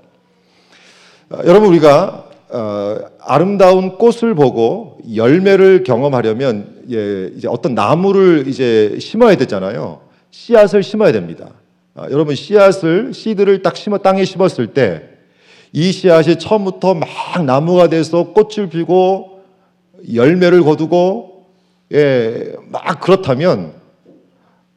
어, 1.29 1.39
여러분 1.45 1.69
우리가 1.69 2.29
어, 2.49 2.97
아름다운 3.19 3.97
꽃을 3.97 4.33
보고 4.35 4.97
열매를 5.15 5.83
경험하려면 5.83 6.83
예, 6.91 7.31
이제 7.35 7.47
어떤 7.47 7.75
나무를 7.75 8.47
이제 8.47 8.97
심어야 8.99 9.35
되잖아요. 9.35 10.01
씨앗을 10.31 10.81
심어야 10.83 11.11
됩니다. 11.11 11.49
아, 11.95 12.07
여러분 12.09 12.35
씨앗을 12.35 13.13
씨들을 13.13 13.61
딱 13.61 13.75
심어 13.75 13.97
땅에 13.97 14.23
심었을 14.25 14.67
때 14.67 15.09
이 15.73 15.91
씨앗이 15.91 16.37
처음부터 16.37 16.93
막 16.93 17.09
나무가 17.45 17.87
돼서 17.89 18.31
꽃을 18.31 18.69
피고 18.69 19.41
열매를 20.13 20.63
거두고 20.63 21.47
예, 21.91 22.55
막 22.69 22.99
그렇다면 23.01 23.73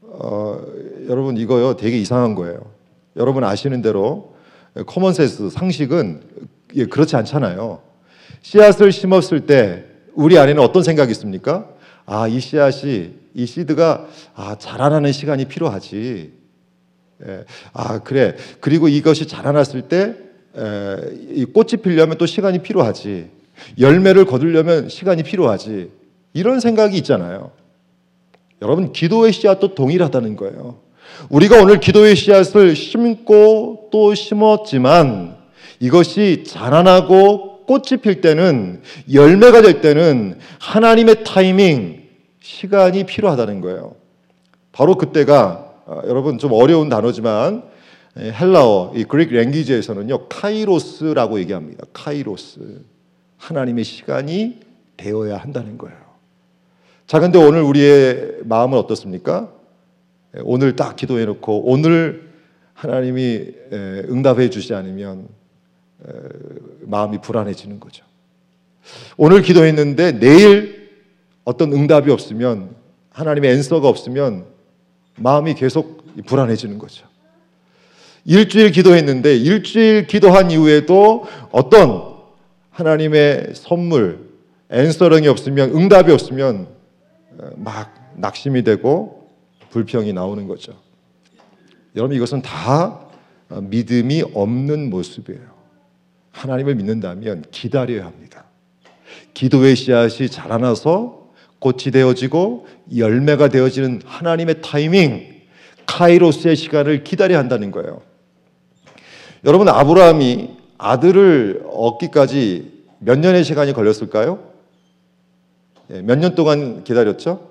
어, 0.00 0.58
여러분 1.06 1.36
이거요 1.36 1.76
되게 1.76 1.98
이상한 1.98 2.34
거예요. 2.34 2.60
여러분 3.16 3.44
아시는 3.44 3.82
대로 3.82 4.34
커먼센스 4.86 5.50
상식은 5.50 6.22
예, 6.76 6.86
그렇지 6.86 7.14
않잖아요. 7.16 7.80
씨앗을 8.40 8.90
심었을 8.90 9.46
때 9.46 9.84
우리 10.14 10.38
안에는 10.38 10.62
어떤 10.62 10.82
생각이 10.82 11.10
있습니까? 11.12 11.68
아, 12.06 12.26
이 12.26 12.40
씨앗이 12.40 13.12
이 13.34 13.44
씨드가 13.44 14.06
아, 14.34 14.56
자라나는 14.58 15.12
시간이 15.12 15.44
필요하지. 15.44 16.32
예, 17.26 17.44
아, 17.74 17.98
그래. 17.98 18.36
그리고 18.60 18.88
이것이 18.88 19.28
자라났을 19.28 19.82
때 19.82 19.98
에, 20.08 20.25
이 21.30 21.44
꽃이 21.44 21.82
피려면 21.82 22.18
또 22.18 22.26
시간이 22.26 22.62
필요하지. 22.62 23.30
열매를 23.78 24.25
거두려면 24.25 24.88
시간이 24.88 25.22
필요하지. 25.22 25.90
이런 26.32 26.60
생각이 26.60 26.96
있잖아요. 26.98 27.50
여러분, 28.62 28.92
기도의 28.92 29.32
씨앗도 29.32 29.75
동일하다는 29.75 30.36
거예요. 30.36 30.78
우리가 31.28 31.62
오늘 31.62 31.80
기도의 31.80 32.16
씨앗을 32.16 32.75
심고 32.75 33.88
또 33.90 34.14
심었지만 34.14 35.36
이것이 35.80 36.44
자라나고 36.46 37.64
꽃이 37.66 38.00
필 38.02 38.20
때는 38.20 38.82
열매가 39.12 39.62
될 39.62 39.80
때는 39.80 40.38
하나님의 40.60 41.25
타이밍, 41.25 42.02
시간이 42.40 43.04
필요하다는 43.04 43.60
거예요. 43.60 43.96
바로 44.72 44.96
그때가 44.96 45.72
어, 45.86 46.00
여러분 46.06 46.38
좀 46.38 46.52
어려운 46.52 46.88
단어지만 46.88 47.62
헬라어, 48.16 48.94
이 48.96 49.04
그릭 49.04 49.32
랭귀지에서는요 49.32 50.28
카이로스라고 50.28 51.38
얘기합니다. 51.40 51.85
카이로스, 51.92 52.80
하나님의 53.37 53.85
시간이 53.85 54.61
되어야 54.96 55.37
한다는 55.37 55.76
거예요. 55.76 55.99
자, 57.06 57.20
근데 57.20 57.38
오늘 57.38 57.62
우리의 57.62 58.38
마음은 58.44 58.78
어떻습니까? 58.78 59.52
오늘 60.42 60.76
딱 60.76 60.96
기도해 60.96 61.25
놓고 61.26 61.70
오늘 61.70 62.31
하나님이 62.72 63.48
응답해 63.72 64.50
주지 64.50 64.74
않으면 64.74 65.29
마음이 66.81 67.20
불안해지는 67.20 67.81
거죠. 67.81 68.05
오늘 69.16 69.42
기도했는데 69.42 70.18
내일 70.18 70.90
어떤 71.44 71.72
응답이 71.72 72.11
없으면 72.11 72.74
하나님의 73.11 73.52
answer가 73.52 73.88
없으면 73.88 74.46
마음이 75.16 75.55
계속 75.55 76.05
불안해지는 76.26 76.79
거죠. 76.79 77.07
일주일 78.26 78.72
기도했는데 78.72 79.36
일주일 79.36 80.06
기도한 80.06 80.50
이후에도 80.50 81.24
어떤 81.52 82.16
하나님의 82.70 83.52
선물, 83.54 84.26
answering이 84.70 85.29
없으면 85.28 85.70
응답이 85.70 86.12
없으면 86.12 86.66
막 87.56 87.94
낙심이 88.16 88.64
되고 88.64 89.30
불평이 89.70 90.12
나오는 90.12 90.46
거죠. 90.48 90.74
여러분 91.94 92.16
이것은 92.16 92.42
다 92.42 93.00
믿음이 93.48 94.24
없는 94.34 94.90
모습이에요. 94.90 95.56
하나님을 96.32 96.74
믿는다면 96.74 97.44
기다려야 97.50 98.06
합니다. 98.06 98.44
기도의 99.34 99.76
씨앗이 99.76 100.28
자라나서 100.28 101.30
꽃이 101.60 101.84
되어지고 101.92 102.66
열매가 102.96 103.48
되어지는 103.48 104.02
하나님의 104.04 104.62
타이밍, 104.62 105.42
카이로스의 105.86 106.56
시간을 106.56 107.04
기다려야 107.04 107.38
한다는 107.38 107.70
거예요. 107.70 108.02
여러분 109.46 109.68
아브라함이 109.68 110.56
아들을 110.76 111.66
얻기까지 111.70 112.82
몇 112.98 113.20
년의 113.20 113.44
시간이 113.44 113.74
걸렸을까요? 113.74 114.40
예, 115.90 116.02
몇년 116.02 116.35
동안 116.35 116.82
기다렸죠? 116.82 117.48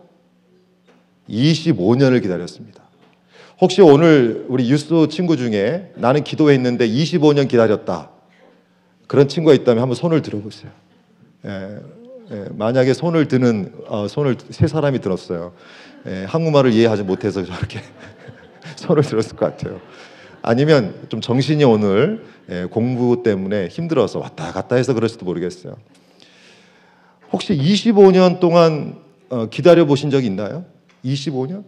25년을 1.29 2.21
기다렸습니다. 2.21 2.83
혹시 3.61 3.81
오늘 3.81 4.45
우리 4.49 4.69
유스 4.69 5.07
친구 5.09 5.37
중에 5.37 5.93
나는 5.95 6.25
기도했는데 6.25 6.85
25년 6.85 7.47
기다렸다. 7.47 8.09
그런 9.07 9.29
친구가 9.29 9.55
있다면 9.55 9.81
한번 9.81 9.95
손을 9.95 10.21
들어보세요. 10.21 10.71
예, 11.45 11.79
예, 12.31 12.45
만약에 12.51 12.93
손을 12.93 13.29
드는 13.29 13.71
어, 13.87 14.09
손을 14.09 14.35
세 14.49 14.67
사람이 14.67 14.99
들었어요. 14.99 15.53
예, 16.07 16.25
한국말을 16.25 16.73
이해하지 16.73 17.03
못해서 17.03 17.45
저렇게 17.45 17.79
손을 18.75 19.01
들었을 19.01 19.37
것 19.37 19.45
같아요. 19.45 19.79
아니면 20.49 20.93
좀 21.09 21.21
정신이 21.21 21.63
오늘 21.63 22.23
예, 22.51 22.65
공부 22.69 23.23
때문에 23.23 23.67
힘들어서 23.67 24.19
왔다 24.19 24.51
갔다 24.51 24.75
해서 24.75 24.93
그럴지도 24.93 25.25
모르겠어요. 25.25 25.75
혹시 27.33 27.57
25년 27.57 28.39
동안 28.39 28.97
어, 29.29 29.47
기다려 29.49 29.85
보신 29.85 30.11
적이 30.11 30.27
있나요? 30.27 30.63
25년? 31.03 31.63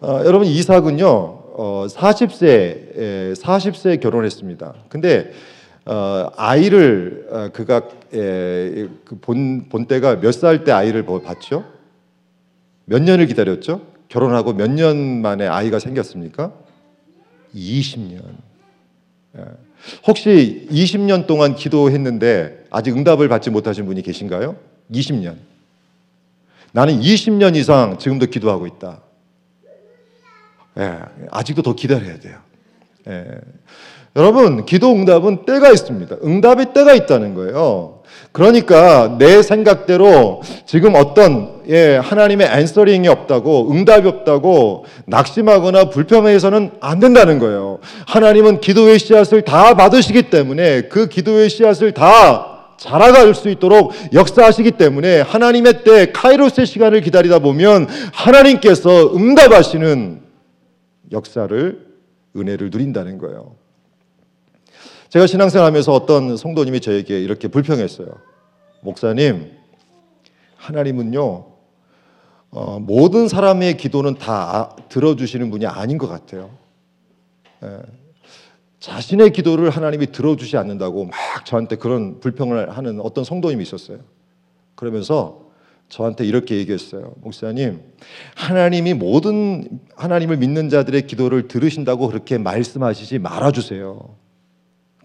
어, 0.00 0.20
여러분 0.24 0.46
이삭은요 0.46 1.06
어, 1.08 1.86
40세 1.90 3.34
40세 3.34 4.00
결혼했습니다. 4.00 4.74
근데 4.88 5.32
어, 5.84 6.30
아이를 6.36 7.26
어, 7.32 7.48
그가 7.52 7.82
예, 8.14 8.86
그본 9.04 9.68
본 9.68 9.86
때가 9.86 10.20
몇 10.20 10.30
살 10.32 10.62
때 10.62 10.70
아이를 10.70 11.04
봤죠? 11.24 11.64
몇 12.84 13.02
년을 13.02 13.26
기다렸죠? 13.26 13.80
결혼하고 14.08 14.52
몇 14.52 14.70
년 14.70 14.96
만에 15.22 15.48
아이가 15.48 15.80
생겼습니까? 15.80 16.52
20년. 17.54 18.22
예. 19.38 19.42
혹시 20.06 20.66
20년 20.70 21.26
동안 21.26 21.54
기도했는데 21.54 22.66
아직 22.70 22.96
응답을 22.96 23.28
받지 23.28 23.50
못하신 23.50 23.86
분이 23.86 24.02
계신가요? 24.02 24.56
20년. 24.92 25.36
나는 26.72 27.00
20년 27.00 27.56
이상 27.56 27.98
지금도 27.98 28.26
기도하고 28.26 28.66
있다. 28.66 29.02
예, 30.78 30.98
아직도 31.30 31.62
더 31.62 31.74
기다려야 31.74 32.18
돼요. 32.20 32.38
예. 33.08 33.24
여러분, 34.16 34.64
기도 34.64 34.92
응답은 34.92 35.44
때가 35.44 35.70
있습니다. 35.70 36.16
응답의 36.24 36.72
때가 36.72 36.94
있다는 36.94 37.34
거예요. 37.34 37.97
그러니까 38.32 39.16
내 39.18 39.42
생각대로 39.42 40.42
지금 40.66 40.94
어떤 40.94 41.58
예, 41.68 41.96
하나님의 41.96 42.48
앤서링이 42.50 43.08
없다고 43.08 43.70
응답이 43.70 44.08
없다고 44.08 44.86
낙심하거나 45.06 45.90
불평해서는 45.90 46.70
안 46.80 46.98
된다는 46.98 47.38
거예요. 47.38 47.78
하나님은 48.06 48.60
기도의 48.60 48.98
씨앗을 48.98 49.42
다 49.42 49.74
받으시기 49.74 50.30
때문에 50.30 50.82
그 50.82 51.08
기도의 51.08 51.50
씨앗을 51.50 51.92
다 51.92 52.58
자라갈 52.78 53.34
수 53.34 53.50
있도록 53.50 53.92
역사하시기 54.14 54.72
때문에 54.72 55.20
하나님의 55.20 55.84
때 55.84 56.12
카이로스의 56.12 56.66
시간을 56.66 57.00
기다리다 57.02 57.40
보면 57.40 57.86
하나님께서 58.14 59.14
응답하시는 59.14 60.22
역사를 61.12 61.86
은혜를 62.36 62.70
누린다는 62.70 63.18
거예요. 63.18 63.57
제가 65.08 65.26
신앙생활 65.26 65.66
하면서 65.66 65.92
어떤 65.92 66.36
성도님이 66.36 66.80
저에게 66.80 67.20
이렇게 67.20 67.48
불평했어요. 67.48 68.08
목사님, 68.82 69.52
하나님은요 70.56 71.46
어, 72.50 72.78
모든 72.80 73.28
사람의 73.28 73.76
기도는 73.76 74.14
다 74.14 74.76
들어주시는 74.88 75.50
분이 75.50 75.66
아닌 75.66 75.98
것 75.98 76.08
같아요. 76.08 76.50
예. 77.62 77.80
자신의 78.80 79.32
기도를 79.32 79.70
하나님이 79.70 80.12
들어주지 80.12 80.56
않는다고 80.56 81.06
막 81.06 81.14
저한테 81.44 81.76
그런 81.76 82.20
불평을 82.20 82.76
하는 82.76 83.00
어떤 83.00 83.24
성도님이 83.24 83.62
있었어요. 83.62 83.98
그러면서 84.76 85.48
저한테 85.88 86.24
이렇게 86.24 86.56
얘기했어요. 86.56 87.14
목사님, 87.22 87.80
하나님이 88.36 88.94
모든 88.94 89.80
하나님을 89.96 90.36
믿는 90.36 90.68
자들의 90.68 91.06
기도를 91.06 91.48
들으신다고 91.48 92.08
그렇게 92.08 92.38
말씀하시지 92.38 93.18
말아주세요. 93.18 94.27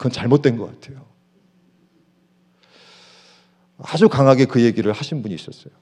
그건 0.03 0.11
잘못된 0.11 0.57
것 0.57 0.65
같아요. 0.65 1.05
아주 3.77 4.09
강하게 4.09 4.43
그 4.43 4.61
얘기를 4.61 4.91
하신 4.91 5.21
분이 5.21 5.33
있었어요. 5.33 5.73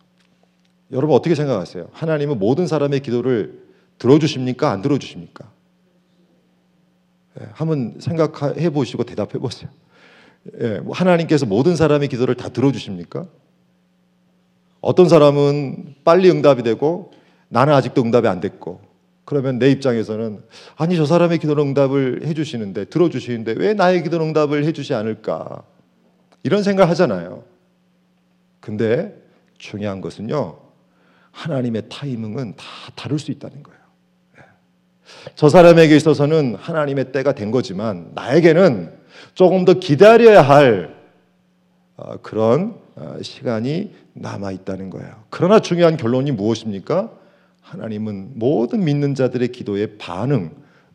여러분 0.92 1.16
어떻게 1.16 1.34
생각하세요? 1.34 1.90
하나님은 1.92 2.38
모든 2.38 2.68
사람의 2.68 3.00
기도를 3.00 3.64
들어주십니까? 3.98 4.70
안 4.70 4.84
들어주십니까? 4.84 5.52
예, 7.40 7.48
한번 7.54 7.96
생각해 8.00 8.70
보시고 8.70 9.06
대답해 9.06 9.40
보세요. 9.40 9.72
예, 10.60 10.80
뭐 10.82 10.94
하나님께서 10.94 11.48
모든 11.48 11.76
사람의 11.76 12.08
기도를 12.08 12.36
다 12.36 12.50
들어주십니까? 12.50 13.26
어떤 14.82 15.10
사람은 15.10 15.96
빨리 16.04 16.30
응답이 16.30 16.62
되고 16.62 17.12
나는 17.50 17.74
아직도 17.74 18.04
응답이 18.04 18.28
안 18.28 18.40
됐고 18.40 18.82
그러면 19.32 19.60
내 19.60 19.72
입장에서는 19.72 20.42
아니 20.76 20.98
저 20.98 21.06
사람의 21.06 21.40
기도 21.40 21.54
응답을 21.54 22.24
해주시는데 22.26 22.84
들어주시는데 22.86 23.54
왜 23.60 23.74
나의 23.74 24.04
기도 24.04 24.22
응답을 24.22 24.66
해주지 24.66 24.94
않을까 24.94 25.64
이런 26.44 26.64
생각 26.64 26.90
하잖아요. 26.90 27.46
근데 28.60 29.18
중요한 29.58 30.02
것은요 30.02 30.58
하나님의 31.32 31.84
타이밍은 31.88 32.58
다 32.58 32.66
다를 32.96 33.18
수 33.20 33.32
있다는 33.32 33.64
거예요. 33.64 33.80
예. 34.40 34.44
저 35.36 35.48
사람에게 35.48 35.96
있어서는 35.96 36.56
하나님의 36.56 37.14
때가 37.14 37.32
된 37.32 37.52
거지만 37.52 38.12
나에게는 38.14 38.92
조금 39.34 39.64
더 39.64 39.76
기다려야 39.76 40.42
할 40.42 40.94
어, 41.96 42.18
그런 42.18 42.76
어, 42.98 43.16
시간이 43.22 43.96
남아 44.12 44.52
있다는 44.52 44.90
거예요. 44.90 45.24
그러나 45.30 45.62
중요한 45.62 45.96
결론이 45.96 46.34
무엇입니까? 46.34 47.21
하나님은 47.62 48.34
모든 48.36 48.84
믿는 48.84 49.16
자들의 49.16 49.50
기도에 49.50 49.98
반응, 49.98 50.52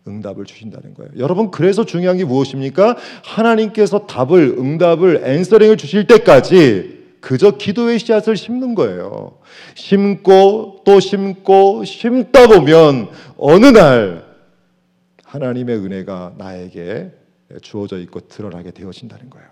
응답을 0.07 0.45
주신다는 0.45 0.95
거예요. 0.95 1.11
여러분 1.19 1.51
그래서 1.51 1.85
중요한 1.85 2.17
게 2.17 2.25
무엇입니까? 2.25 2.97
하나님께서 3.25 4.07
답을 4.07 4.57
응답을 4.59 5.23
앤서링을 5.25 5.77
주실 5.77 6.07
때까지 6.07 6.97
그저 7.21 7.57
기도의 7.57 7.99
씨앗을 7.99 8.37
심는 8.37 8.75
거예요. 8.75 9.39
심고 9.75 10.83
또 10.85 11.01
심고 11.01 11.85
심다 11.85 12.47
보면 12.47 13.09
어느 13.37 13.67
날 13.67 14.25
하나님의 15.25 15.77
은혜가 15.77 16.35
나에게 16.39 17.11
주어져 17.63 17.99
있고 17.99 18.21
드러나게 18.21 18.71
되어진다는 18.71 19.29
거예요. 19.31 19.49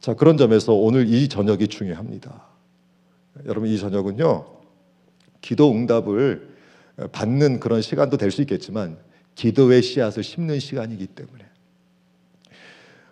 자, 0.00 0.14
그런 0.14 0.38
점에서 0.38 0.72
오늘 0.72 1.08
이 1.08 1.28
저녁이 1.28 1.68
중요합니다. 1.68 2.42
여러분 3.44 3.68
이 3.68 3.76
저녁은요. 3.78 4.59
기도 5.40 5.72
응답을 5.72 6.48
받는 7.12 7.60
그런 7.60 7.80
시간도 7.82 8.16
될 8.16 8.30
수 8.30 8.42
있겠지만 8.42 8.98
기도의 9.34 9.82
씨앗을 9.82 10.22
심는 10.22 10.60
시간이기 10.60 11.06
때문에 11.06 11.44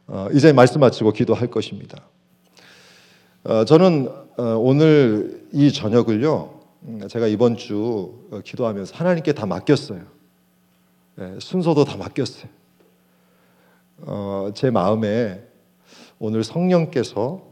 어, 0.08 0.28
이제 0.32 0.52
말씀 0.52 0.80
마치고 0.80 1.12
기도할 1.12 1.48
것입니다. 1.48 2.06
어, 3.44 3.64
저는 3.64 4.08
어, 4.36 4.42
오늘 4.56 5.46
이 5.52 5.70
저녁을요, 5.72 6.60
음, 6.84 7.08
제가 7.08 7.26
이번 7.26 7.56
주 7.56 8.14
어, 8.30 8.40
기도하면서 8.42 8.94
하나님께 8.94 9.32
다 9.32 9.46
맡겼어요. 9.46 10.02
네, 11.16 11.38
순서도 11.40 11.84
다 11.84 11.96
맡겼어요. 11.96 12.48
제 14.54 14.70
마음에 14.70 15.42
오늘 16.20 16.44
성령께서 16.44 17.42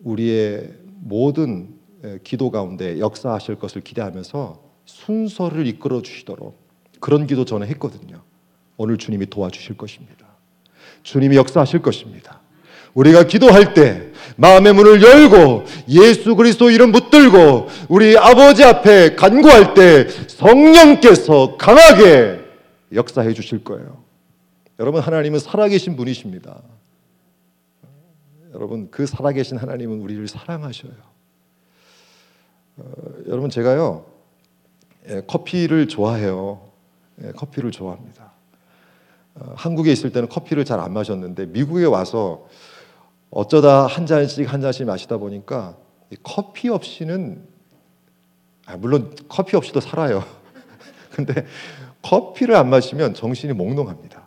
우리의 0.00 0.74
모든 1.00 1.74
기도 2.22 2.50
가운데 2.50 2.98
역사하실 2.98 3.56
것을 3.56 3.82
기대하면서 3.82 4.62
순서를 4.84 5.66
이끌어 5.66 6.02
주시도록 6.02 6.58
그런 7.00 7.26
기도 7.26 7.44
저는 7.44 7.66
했거든요. 7.68 8.22
오늘 8.76 8.98
주님이 8.98 9.26
도와주실 9.26 9.76
것입니다. 9.76 10.26
주님이 11.02 11.36
역사하실 11.36 11.82
것입니다. 11.82 12.40
우리가 12.94 13.24
기도할 13.24 13.74
때 13.74 14.10
마음의 14.36 14.72
문을 14.72 15.02
열고 15.02 15.64
예수 15.88 16.36
그리스도 16.36 16.70
이름 16.70 16.92
붙들고 16.92 17.68
우리 17.88 18.16
아버지 18.16 18.64
앞에 18.64 19.16
간구할 19.16 19.74
때 19.74 20.08
성령께서 20.08 21.56
강하게 21.56 22.40
역사해 22.92 23.34
주실 23.34 23.64
거예요. 23.64 24.02
여러분 24.78 25.00
하나님은 25.00 25.38
살아계신 25.40 25.96
분이십니다. 25.96 26.62
여러분 28.52 28.88
그 28.90 29.06
살아계신 29.06 29.56
하나님은 29.58 30.00
우리를 30.00 30.26
사랑하셔요. 30.28 31.13
어, 32.76 32.84
여러분 33.28 33.50
제가요 33.50 34.06
예, 35.08 35.20
커피를 35.26 35.86
좋아해요. 35.88 36.60
예, 37.22 37.32
커피를 37.32 37.70
좋아합니다. 37.70 38.32
어, 39.34 39.52
한국에 39.56 39.92
있을 39.92 40.12
때는 40.12 40.28
커피를 40.28 40.64
잘 40.64 40.80
안 40.80 40.92
마셨는데 40.92 41.46
미국에 41.46 41.84
와서 41.84 42.48
어쩌다 43.30 43.86
한 43.86 44.06
잔씩 44.06 44.50
한 44.52 44.60
잔씩 44.60 44.86
마시다 44.86 45.18
보니까 45.18 45.76
커피 46.22 46.68
없이는 46.68 47.46
아, 48.66 48.76
물론 48.76 49.14
커피 49.28 49.56
없이도 49.56 49.80
살아요. 49.80 50.24
근데 51.12 51.46
커피를 52.02 52.56
안 52.56 52.70
마시면 52.70 53.14
정신이 53.14 53.52
몽롱합니다. 53.52 54.26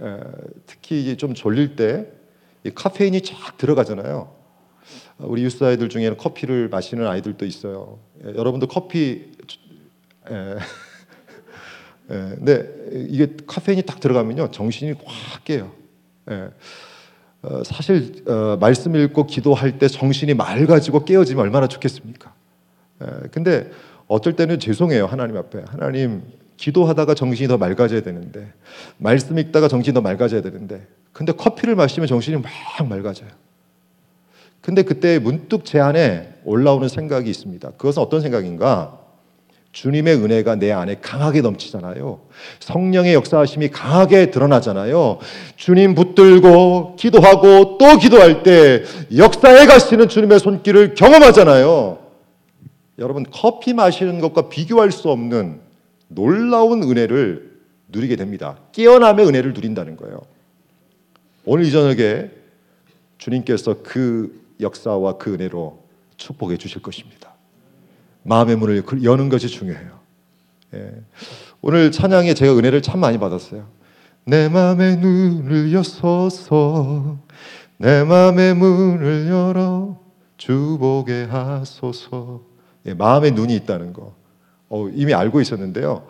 에, 0.00 0.20
특히 0.66 1.16
좀 1.16 1.32
졸릴 1.34 1.74
때 1.76 2.06
카페인이 2.74 3.22
쫙 3.22 3.56
들어가잖아요. 3.56 4.41
우리 5.24 5.44
유스 5.44 5.62
아이들 5.64 5.88
중에는 5.88 6.16
커피를 6.16 6.68
마시는 6.68 7.06
아이들도 7.06 7.44
있어요. 7.44 7.98
에, 8.24 8.34
여러분도 8.36 8.66
커피 8.66 9.32
에, 10.30 10.34
에, 10.34 10.56
근데 12.08 12.68
이게 13.08 13.36
카페인이 13.46 13.82
딱 13.82 14.00
들어가면요 14.00 14.50
정신이 14.50 14.94
확 15.04 15.44
깨요. 15.44 15.72
에, 16.30 16.48
어, 17.42 17.62
사실 17.64 18.22
어, 18.28 18.56
말씀 18.60 18.94
읽고 18.94 19.26
기도할 19.26 19.78
때 19.78 19.88
정신이 19.88 20.34
맑아지고 20.34 21.04
깨어지면 21.04 21.42
얼마나 21.42 21.66
좋겠습니까? 21.66 22.32
에, 23.02 23.06
근데 23.32 23.70
어떨 24.06 24.34
때는 24.34 24.60
죄송해요 24.60 25.06
하나님 25.06 25.36
앞에 25.36 25.64
하나님 25.66 26.22
기도하다가 26.56 27.14
정신이 27.14 27.48
더 27.48 27.58
맑아져야 27.58 28.02
되는데 28.02 28.52
말씀 28.98 29.38
읽다가 29.38 29.68
정신이 29.68 29.94
더 29.94 30.00
맑아져야 30.00 30.42
되는데 30.42 30.86
근데 31.12 31.32
커피를 31.32 31.74
마시면 31.74 32.06
정신이 32.06 32.36
막 32.38 32.88
맑아져요. 32.88 33.30
근데 34.62 34.82
그때 34.82 35.18
문득 35.18 35.64
제 35.64 35.80
안에 35.80 36.34
올라오는 36.44 36.88
생각이 36.88 37.28
있습니다. 37.28 37.72
그것은 37.72 38.00
어떤 38.00 38.20
생각인가? 38.20 38.98
주님의 39.72 40.16
은혜가 40.16 40.56
내 40.56 40.70
안에 40.70 40.96
강하게 41.00 41.40
넘치잖아요. 41.40 42.20
성령의 42.60 43.14
역사하심이 43.14 43.70
강하게 43.70 44.30
드러나잖아요. 44.30 45.18
주님 45.56 45.94
붙들고 45.94 46.96
기도하고 46.96 47.78
또 47.78 47.98
기도할 47.98 48.42
때 48.42 48.84
역사에 49.16 49.66
가시는 49.66 50.08
주님의 50.08 50.38
손길을 50.40 50.94
경험하잖아요. 50.94 51.98
여러분 52.98 53.24
커피 53.30 53.72
마시는 53.72 54.20
것과 54.20 54.48
비교할 54.50 54.92
수 54.92 55.08
없는 55.08 55.60
놀라운 56.08 56.82
은혜를 56.82 57.50
누리게 57.88 58.16
됩니다. 58.16 58.58
깨어남의 58.72 59.26
은혜를 59.26 59.54
누린다는 59.54 59.96
거예요. 59.96 60.20
오늘 61.46 61.64
이 61.64 61.72
저녁에 61.72 62.30
주님께서 63.16 63.76
그 63.82 64.41
역사와 64.62 65.18
그 65.18 65.34
은혜로 65.34 65.82
축복해 66.16 66.56
주실 66.56 66.82
것입니다. 66.82 67.34
마음의 68.22 68.56
문을 68.56 68.84
여는 69.02 69.28
것이 69.28 69.48
중요해요. 69.48 69.98
예. 70.74 70.92
오늘 71.60 71.92
찬양에 71.92 72.34
제가 72.34 72.56
은혜를 72.56 72.82
참 72.82 73.00
많이 73.00 73.18
받았어요. 73.18 73.68
내 74.24 74.48
마음의 74.48 74.98
눈을 74.98 75.72
여서서 75.72 77.18
내 77.78 78.04
마음의 78.04 78.54
문을 78.54 79.28
열어 79.28 80.00
주보게 80.36 81.24
하소서. 81.24 82.42
예, 82.86 82.94
마음의 82.94 83.32
눈이 83.32 83.54
있다는 83.56 83.92
거. 83.92 84.14
어, 84.68 84.88
이미 84.88 85.14
알고 85.14 85.40
있었는데요. 85.40 86.06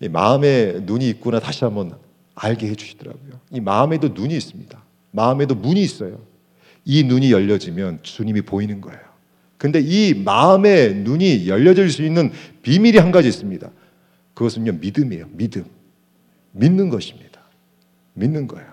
이 0.00 0.08
마음에 0.08 0.80
눈이 0.82 1.08
있구나 1.10 1.40
다시 1.40 1.64
한번 1.64 1.96
알게 2.34 2.68
해주시더라고요. 2.68 3.32
이 3.52 3.60
마음에도 3.60 4.08
눈이 4.08 4.34
있습니다. 4.34 4.82
마음에도 5.10 5.54
문이 5.54 5.80
있어요. 5.82 6.18
이 6.90 7.04
눈이 7.04 7.30
열려지면 7.30 8.00
주님이 8.02 8.42
보이는 8.42 8.80
거예요. 8.80 8.98
근데 9.58 9.78
이 9.78 10.12
마음의 10.12 10.96
눈이 10.96 11.48
열려질 11.48 11.88
수 11.88 12.02
있는 12.02 12.32
비밀이 12.62 12.98
한 12.98 13.12
가지 13.12 13.28
있습니다. 13.28 13.70
그것은요, 14.34 14.72
믿음이에요. 14.80 15.26
믿음. 15.30 15.66
믿는 16.50 16.88
것입니다. 16.88 17.42
믿는 18.14 18.48
거예요. 18.48 18.72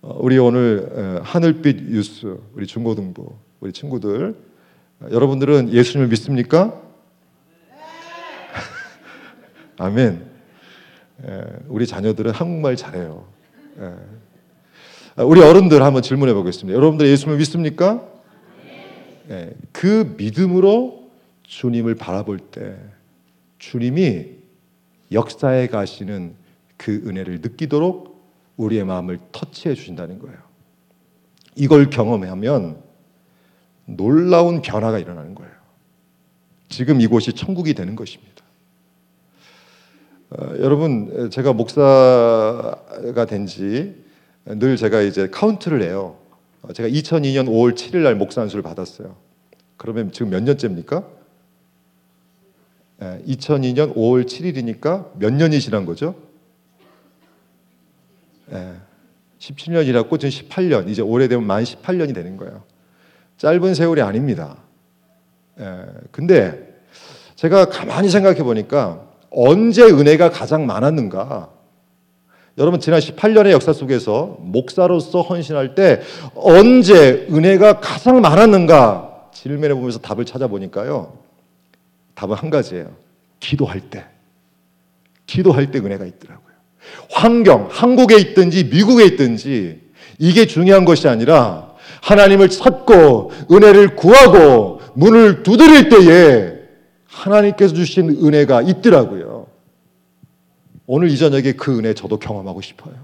어, 0.00 0.16
우리 0.18 0.38
오늘 0.38 1.20
하늘빛 1.22 1.90
뉴스, 1.90 2.38
우리 2.54 2.66
중고등부, 2.66 3.36
우리 3.60 3.70
친구들, 3.74 4.34
여러분들은 5.02 5.74
예수님을 5.74 6.08
믿습니까? 6.08 6.80
아멘. 9.76 10.24
우리 11.68 11.86
자녀들은 11.86 12.32
한국말 12.32 12.76
잘해요. 12.76 13.28
우리 15.16 15.40
어른들 15.40 15.80
한번 15.82 16.02
질문해 16.02 16.34
보겠습니다. 16.34 16.76
여러분들 16.76 17.06
예수님을 17.06 17.38
믿습니까? 17.38 18.04
예, 19.30 19.54
그 19.70 20.14
믿음으로 20.16 21.08
주님을 21.44 21.94
바라볼 21.94 22.38
때 22.38 22.76
주님이 23.58 24.26
역사에 25.12 25.68
가시는 25.68 26.34
그 26.76 27.04
은혜를 27.06 27.40
느끼도록 27.42 28.24
우리의 28.56 28.84
마음을 28.84 29.20
터치해 29.30 29.76
주신다는 29.76 30.18
거예요. 30.18 30.36
이걸 31.54 31.90
경험하면 31.90 32.82
놀라운 33.86 34.62
변화가 34.62 34.98
일어나는 34.98 35.36
거예요. 35.36 35.52
지금 36.68 37.00
이곳이 37.00 37.32
천국이 37.34 37.74
되는 37.74 37.94
것입니다. 37.94 38.32
어, 40.30 40.54
여러분 40.58 41.30
제가 41.30 41.52
목사가 41.52 43.26
된 43.28 43.46
지 43.46 44.03
늘 44.46 44.76
제가 44.76 45.00
이제 45.00 45.28
카운트를 45.28 45.82
해요. 45.82 46.16
어, 46.62 46.72
제가 46.72 46.88
2002년 46.88 47.46
5월 47.46 47.74
7일 47.74 47.98
날 47.98 48.14
목사 48.14 48.42
안수를 48.42 48.62
받았어요. 48.62 49.16
그러면 49.76 50.12
지금 50.12 50.30
몇 50.30 50.42
년째입니까? 50.42 51.04
예, 53.02 53.22
2002년 53.26 53.94
5월 53.94 54.24
7일이니까 54.26 55.10
몇 55.18 55.32
년이 55.32 55.60
지난 55.60 55.84
거죠? 55.84 56.14
예, 58.52 58.74
17년이라고 59.38 60.20
지금 60.20 60.48
18년 60.48 60.88
이제 60.88 61.02
올해 61.02 61.26
되면 61.26 61.46
만 61.46 61.64
18년이 61.64 62.14
되는 62.14 62.36
거예요. 62.36 62.62
짧은 63.38 63.74
세월이 63.74 64.00
아닙니다. 64.02 64.58
예, 65.58 65.86
근데 66.10 66.82
제가 67.34 67.66
가만히 67.66 68.08
생각해 68.10 68.42
보니까 68.42 69.06
언제 69.30 69.82
은혜가 69.82 70.30
가장 70.30 70.66
많았는가? 70.66 71.53
여러분 72.56 72.78
지난 72.78 73.00
18년의 73.00 73.50
역사 73.50 73.72
속에서 73.72 74.36
목사로서 74.40 75.22
헌신할 75.22 75.74
때 75.74 76.00
언제 76.34 77.26
은혜가 77.30 77.80
가장 77.80 78.20
많았는가 78.20 79.28
질문해 79.32 79.74
보면서 79.74 79.98
답을 79.98 80.24
찾아보니까요. 80.24 81.18
답은 82.14 82.36
한 82.36 82.50
가지예요. 82.50 82.90
기도할 83.40 83.80
때. 83.80 84.04
기도할 85.26 85.72
때 85.72 85.80
은혜가 85.80 86.04
있더라고요. 86.04 86.54
환경, 87.10 87.68
한국에 87.70 88.16
있든지 88.18 88.64
미국에 88.64 89.04
있든지 89.06 89.80
이게 90.18 90.46
중요한 90.46 90.84
것이 90.84 91.08
아니라 91.08 91.72
하나님을 92.02 92.50
찾고 92.50 93.32
은혜를 93.50 93.96
구하고 93.96 94.80
문을 94.94 95.42
두드릴 95.42 95.88
때에 95.88 96.52
하나님께서 97.06 97.74
주신 97.74 98.10
은혜가 98.10 98.62
있더라고요. 98.62 99.33
오늘 100.86 101.08
이 101.10 101.16
저녁에 101.16 101.52
그 101.52 101.78
은혜 101.78 101.94
저도 101.94 102.18
경험하고 102.18 102.60
싶어요. 102.60 102.94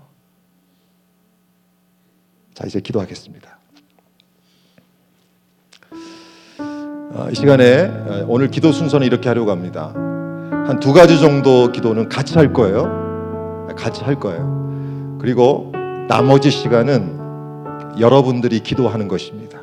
자, 2.54 2.64
이제 2.66 2.80
기도하겠습니다. 2.80 3.58
아, 7.14 7.28
이 7.30 7.34
시간에 7.34 8.24
오늘 8.28 8.50
기도 8.50 8.70
순서는 8.72 9.06
이렇게 9.06 9.28
하려고 9.28 9.50
합니다. 9.50 9.92
한 9.94 10.78
두 10.78 10.92
가지 10.92 11.18
정도 11.18 11.72
기도는 11.72 12.08
같이 12.08 12.34
할 12.34 12.52
거예요. 12.52 13.66
같이 13.76 14.04
할 14.04 14.20
거예요. 14.20 15.18
그리고 15.20 15.72
나머지 16.08 16.50
시간은 16.50 17.18
여러분들이 17.98 18.60
기도하는 18.60 19.08
것입니다. 19.08 19.58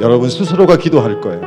여러분 0.00 0.30
스스로가 0.30 0.78
기도할 0.78 1.20
거예요. 1.20 1.42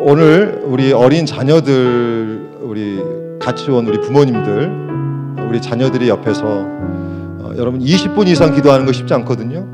오늘 0.00 0.62
우리 0.64 0.92
어린 0.92 1.26
자녀들, 1.26 2.60
우리 2.62 2.98
같이 3.44 3.70
온 3.70 3.86
우리 3.86 4.00
부모님들, 4.00 5.46
우리 5.50 5.60
자녀들이 5.60 6.08
옆에서 6.08 6.44
어, 6.46 7.52
여러분 7.58 7.78
20분 7.80 8.26
이상 8.26 8.54
기도하는 8.54 8.86
거 8.86 8.92
쉽지 8.92 9.12
않거든요. 9.12 9.66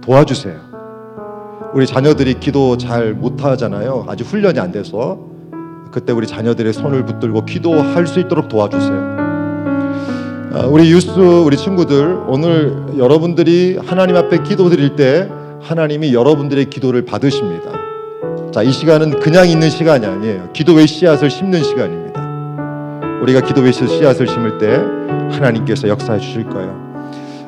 도와주세요. 0.00 0.56
우리 1.74 1.86
자녀들이 1.86 2.40
기도 2.40 2.76
잘 2.76 3.14
못하잖아요. 3.14 4.06
아직 4.08 4.24
훈련이 4.26 4.58
안 4.58 4.72
돼서 4.72 5.20
그때 5.92 6.12
우리 6.12 6.26
자녀들의 6.26 6.72
손을 6.72 7.04
붙들고 7.06 7.44
기도할 7.44 8.08
수 8.08 8.18
있도록 8.18 8.48
도와주세요. 8.48 9.16
아, 10.54 10.66
우리 10.68 10.90
유스 10.90 11.10
우리 11.10 11.56
친구들 11.56 12.24
오늘 12.26 12.98
여러분들이 12.98 13.78
하나님 13.80 14.16
앞에 14.16 14.42
기도드릴 14.42 14.96
때 14.96 15.28
하나님이 15.62 16.14
여러분들의 16.14 16.64
기도를 16.64 17.04
받으십니다. 17.04 17.70
자, 18.52 18.62
이 18.64 18.72
시간은 18.72 19.20
그냥 19.20 19.48
있는 19.48 19.70
시간이 19.70 20.04
아니에요. 20.04 20.48
기도의 20.52 20.88
씨앗을 20.88 21.30
심는 21.30 21.62
시간입니다. 21.62 22.07
우리가 23.22 23.40
기도의 23.40 23.72
씨앗을 23.72 24.26
심을 24.26 24.58
때 24.58 24.80
하나님께서 25.34 25.88
역사해 25.88 26.18
주실 26.20 26.44
거예요. 26.44 26.88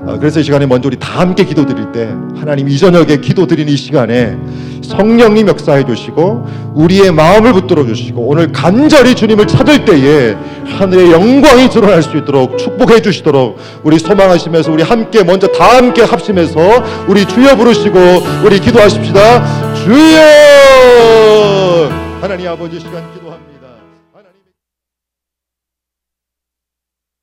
어, 0.03 0.17
그래서 0.19 0.41
이 0.41 0.43
시간에 0.45 0.65
먼저 0.65 0.89
우리 0.89 0.99
다 0.99 1.21
함께 1.21 1.45
기도 1.45 1.67
드릴 1.67 1.93
때 1.93 2.09
하나님 2.35 2.71
이 2.71 2.79
저녁에 2.79 3.19
기도 3.19 3.47
드리는 3.47 3.71
이 3.71 3.77
시간에 3.77 4.39
성령님 4.83 5.47
역사해 5.49 5.85
주시고 5.85 6.47
우리의 6.75 7.13
마음을 7.13 7.53
붙들어 7.53 7.85
주시고 7.85 8.23
오늘 8.23 8.51
간절히 8.51 9.15
주님을 9.15 9.47
찾을 9.47 9.85
때에 9.85 10.37
하늘의 10.65 11.13
영광이 11.13 11.69
드러날 11.69 12.03
수 12.03 12.17
있도록 12.17 12.57
축복해 12.57 13.03
주시도록 13.03 13.59
우리 13.83 13.99
소망하시면서 13.99 14.73
우리 14.73 14.83
함께 14.83 15.23
먼저 15.23 15.49
다 15.49 15.77
함께 15.77 16.01
합심해서 16.03 16.59
우리 17.07 17.27
주여 17.27 17.57
부르시고 17.57 17.99
우리 18.45 18.59
기도하십시다 18.59 19.75
주여 19.75 20.21
하나님 22.23 22.49
아버지 22.49 22.81
시간 22.81 23.20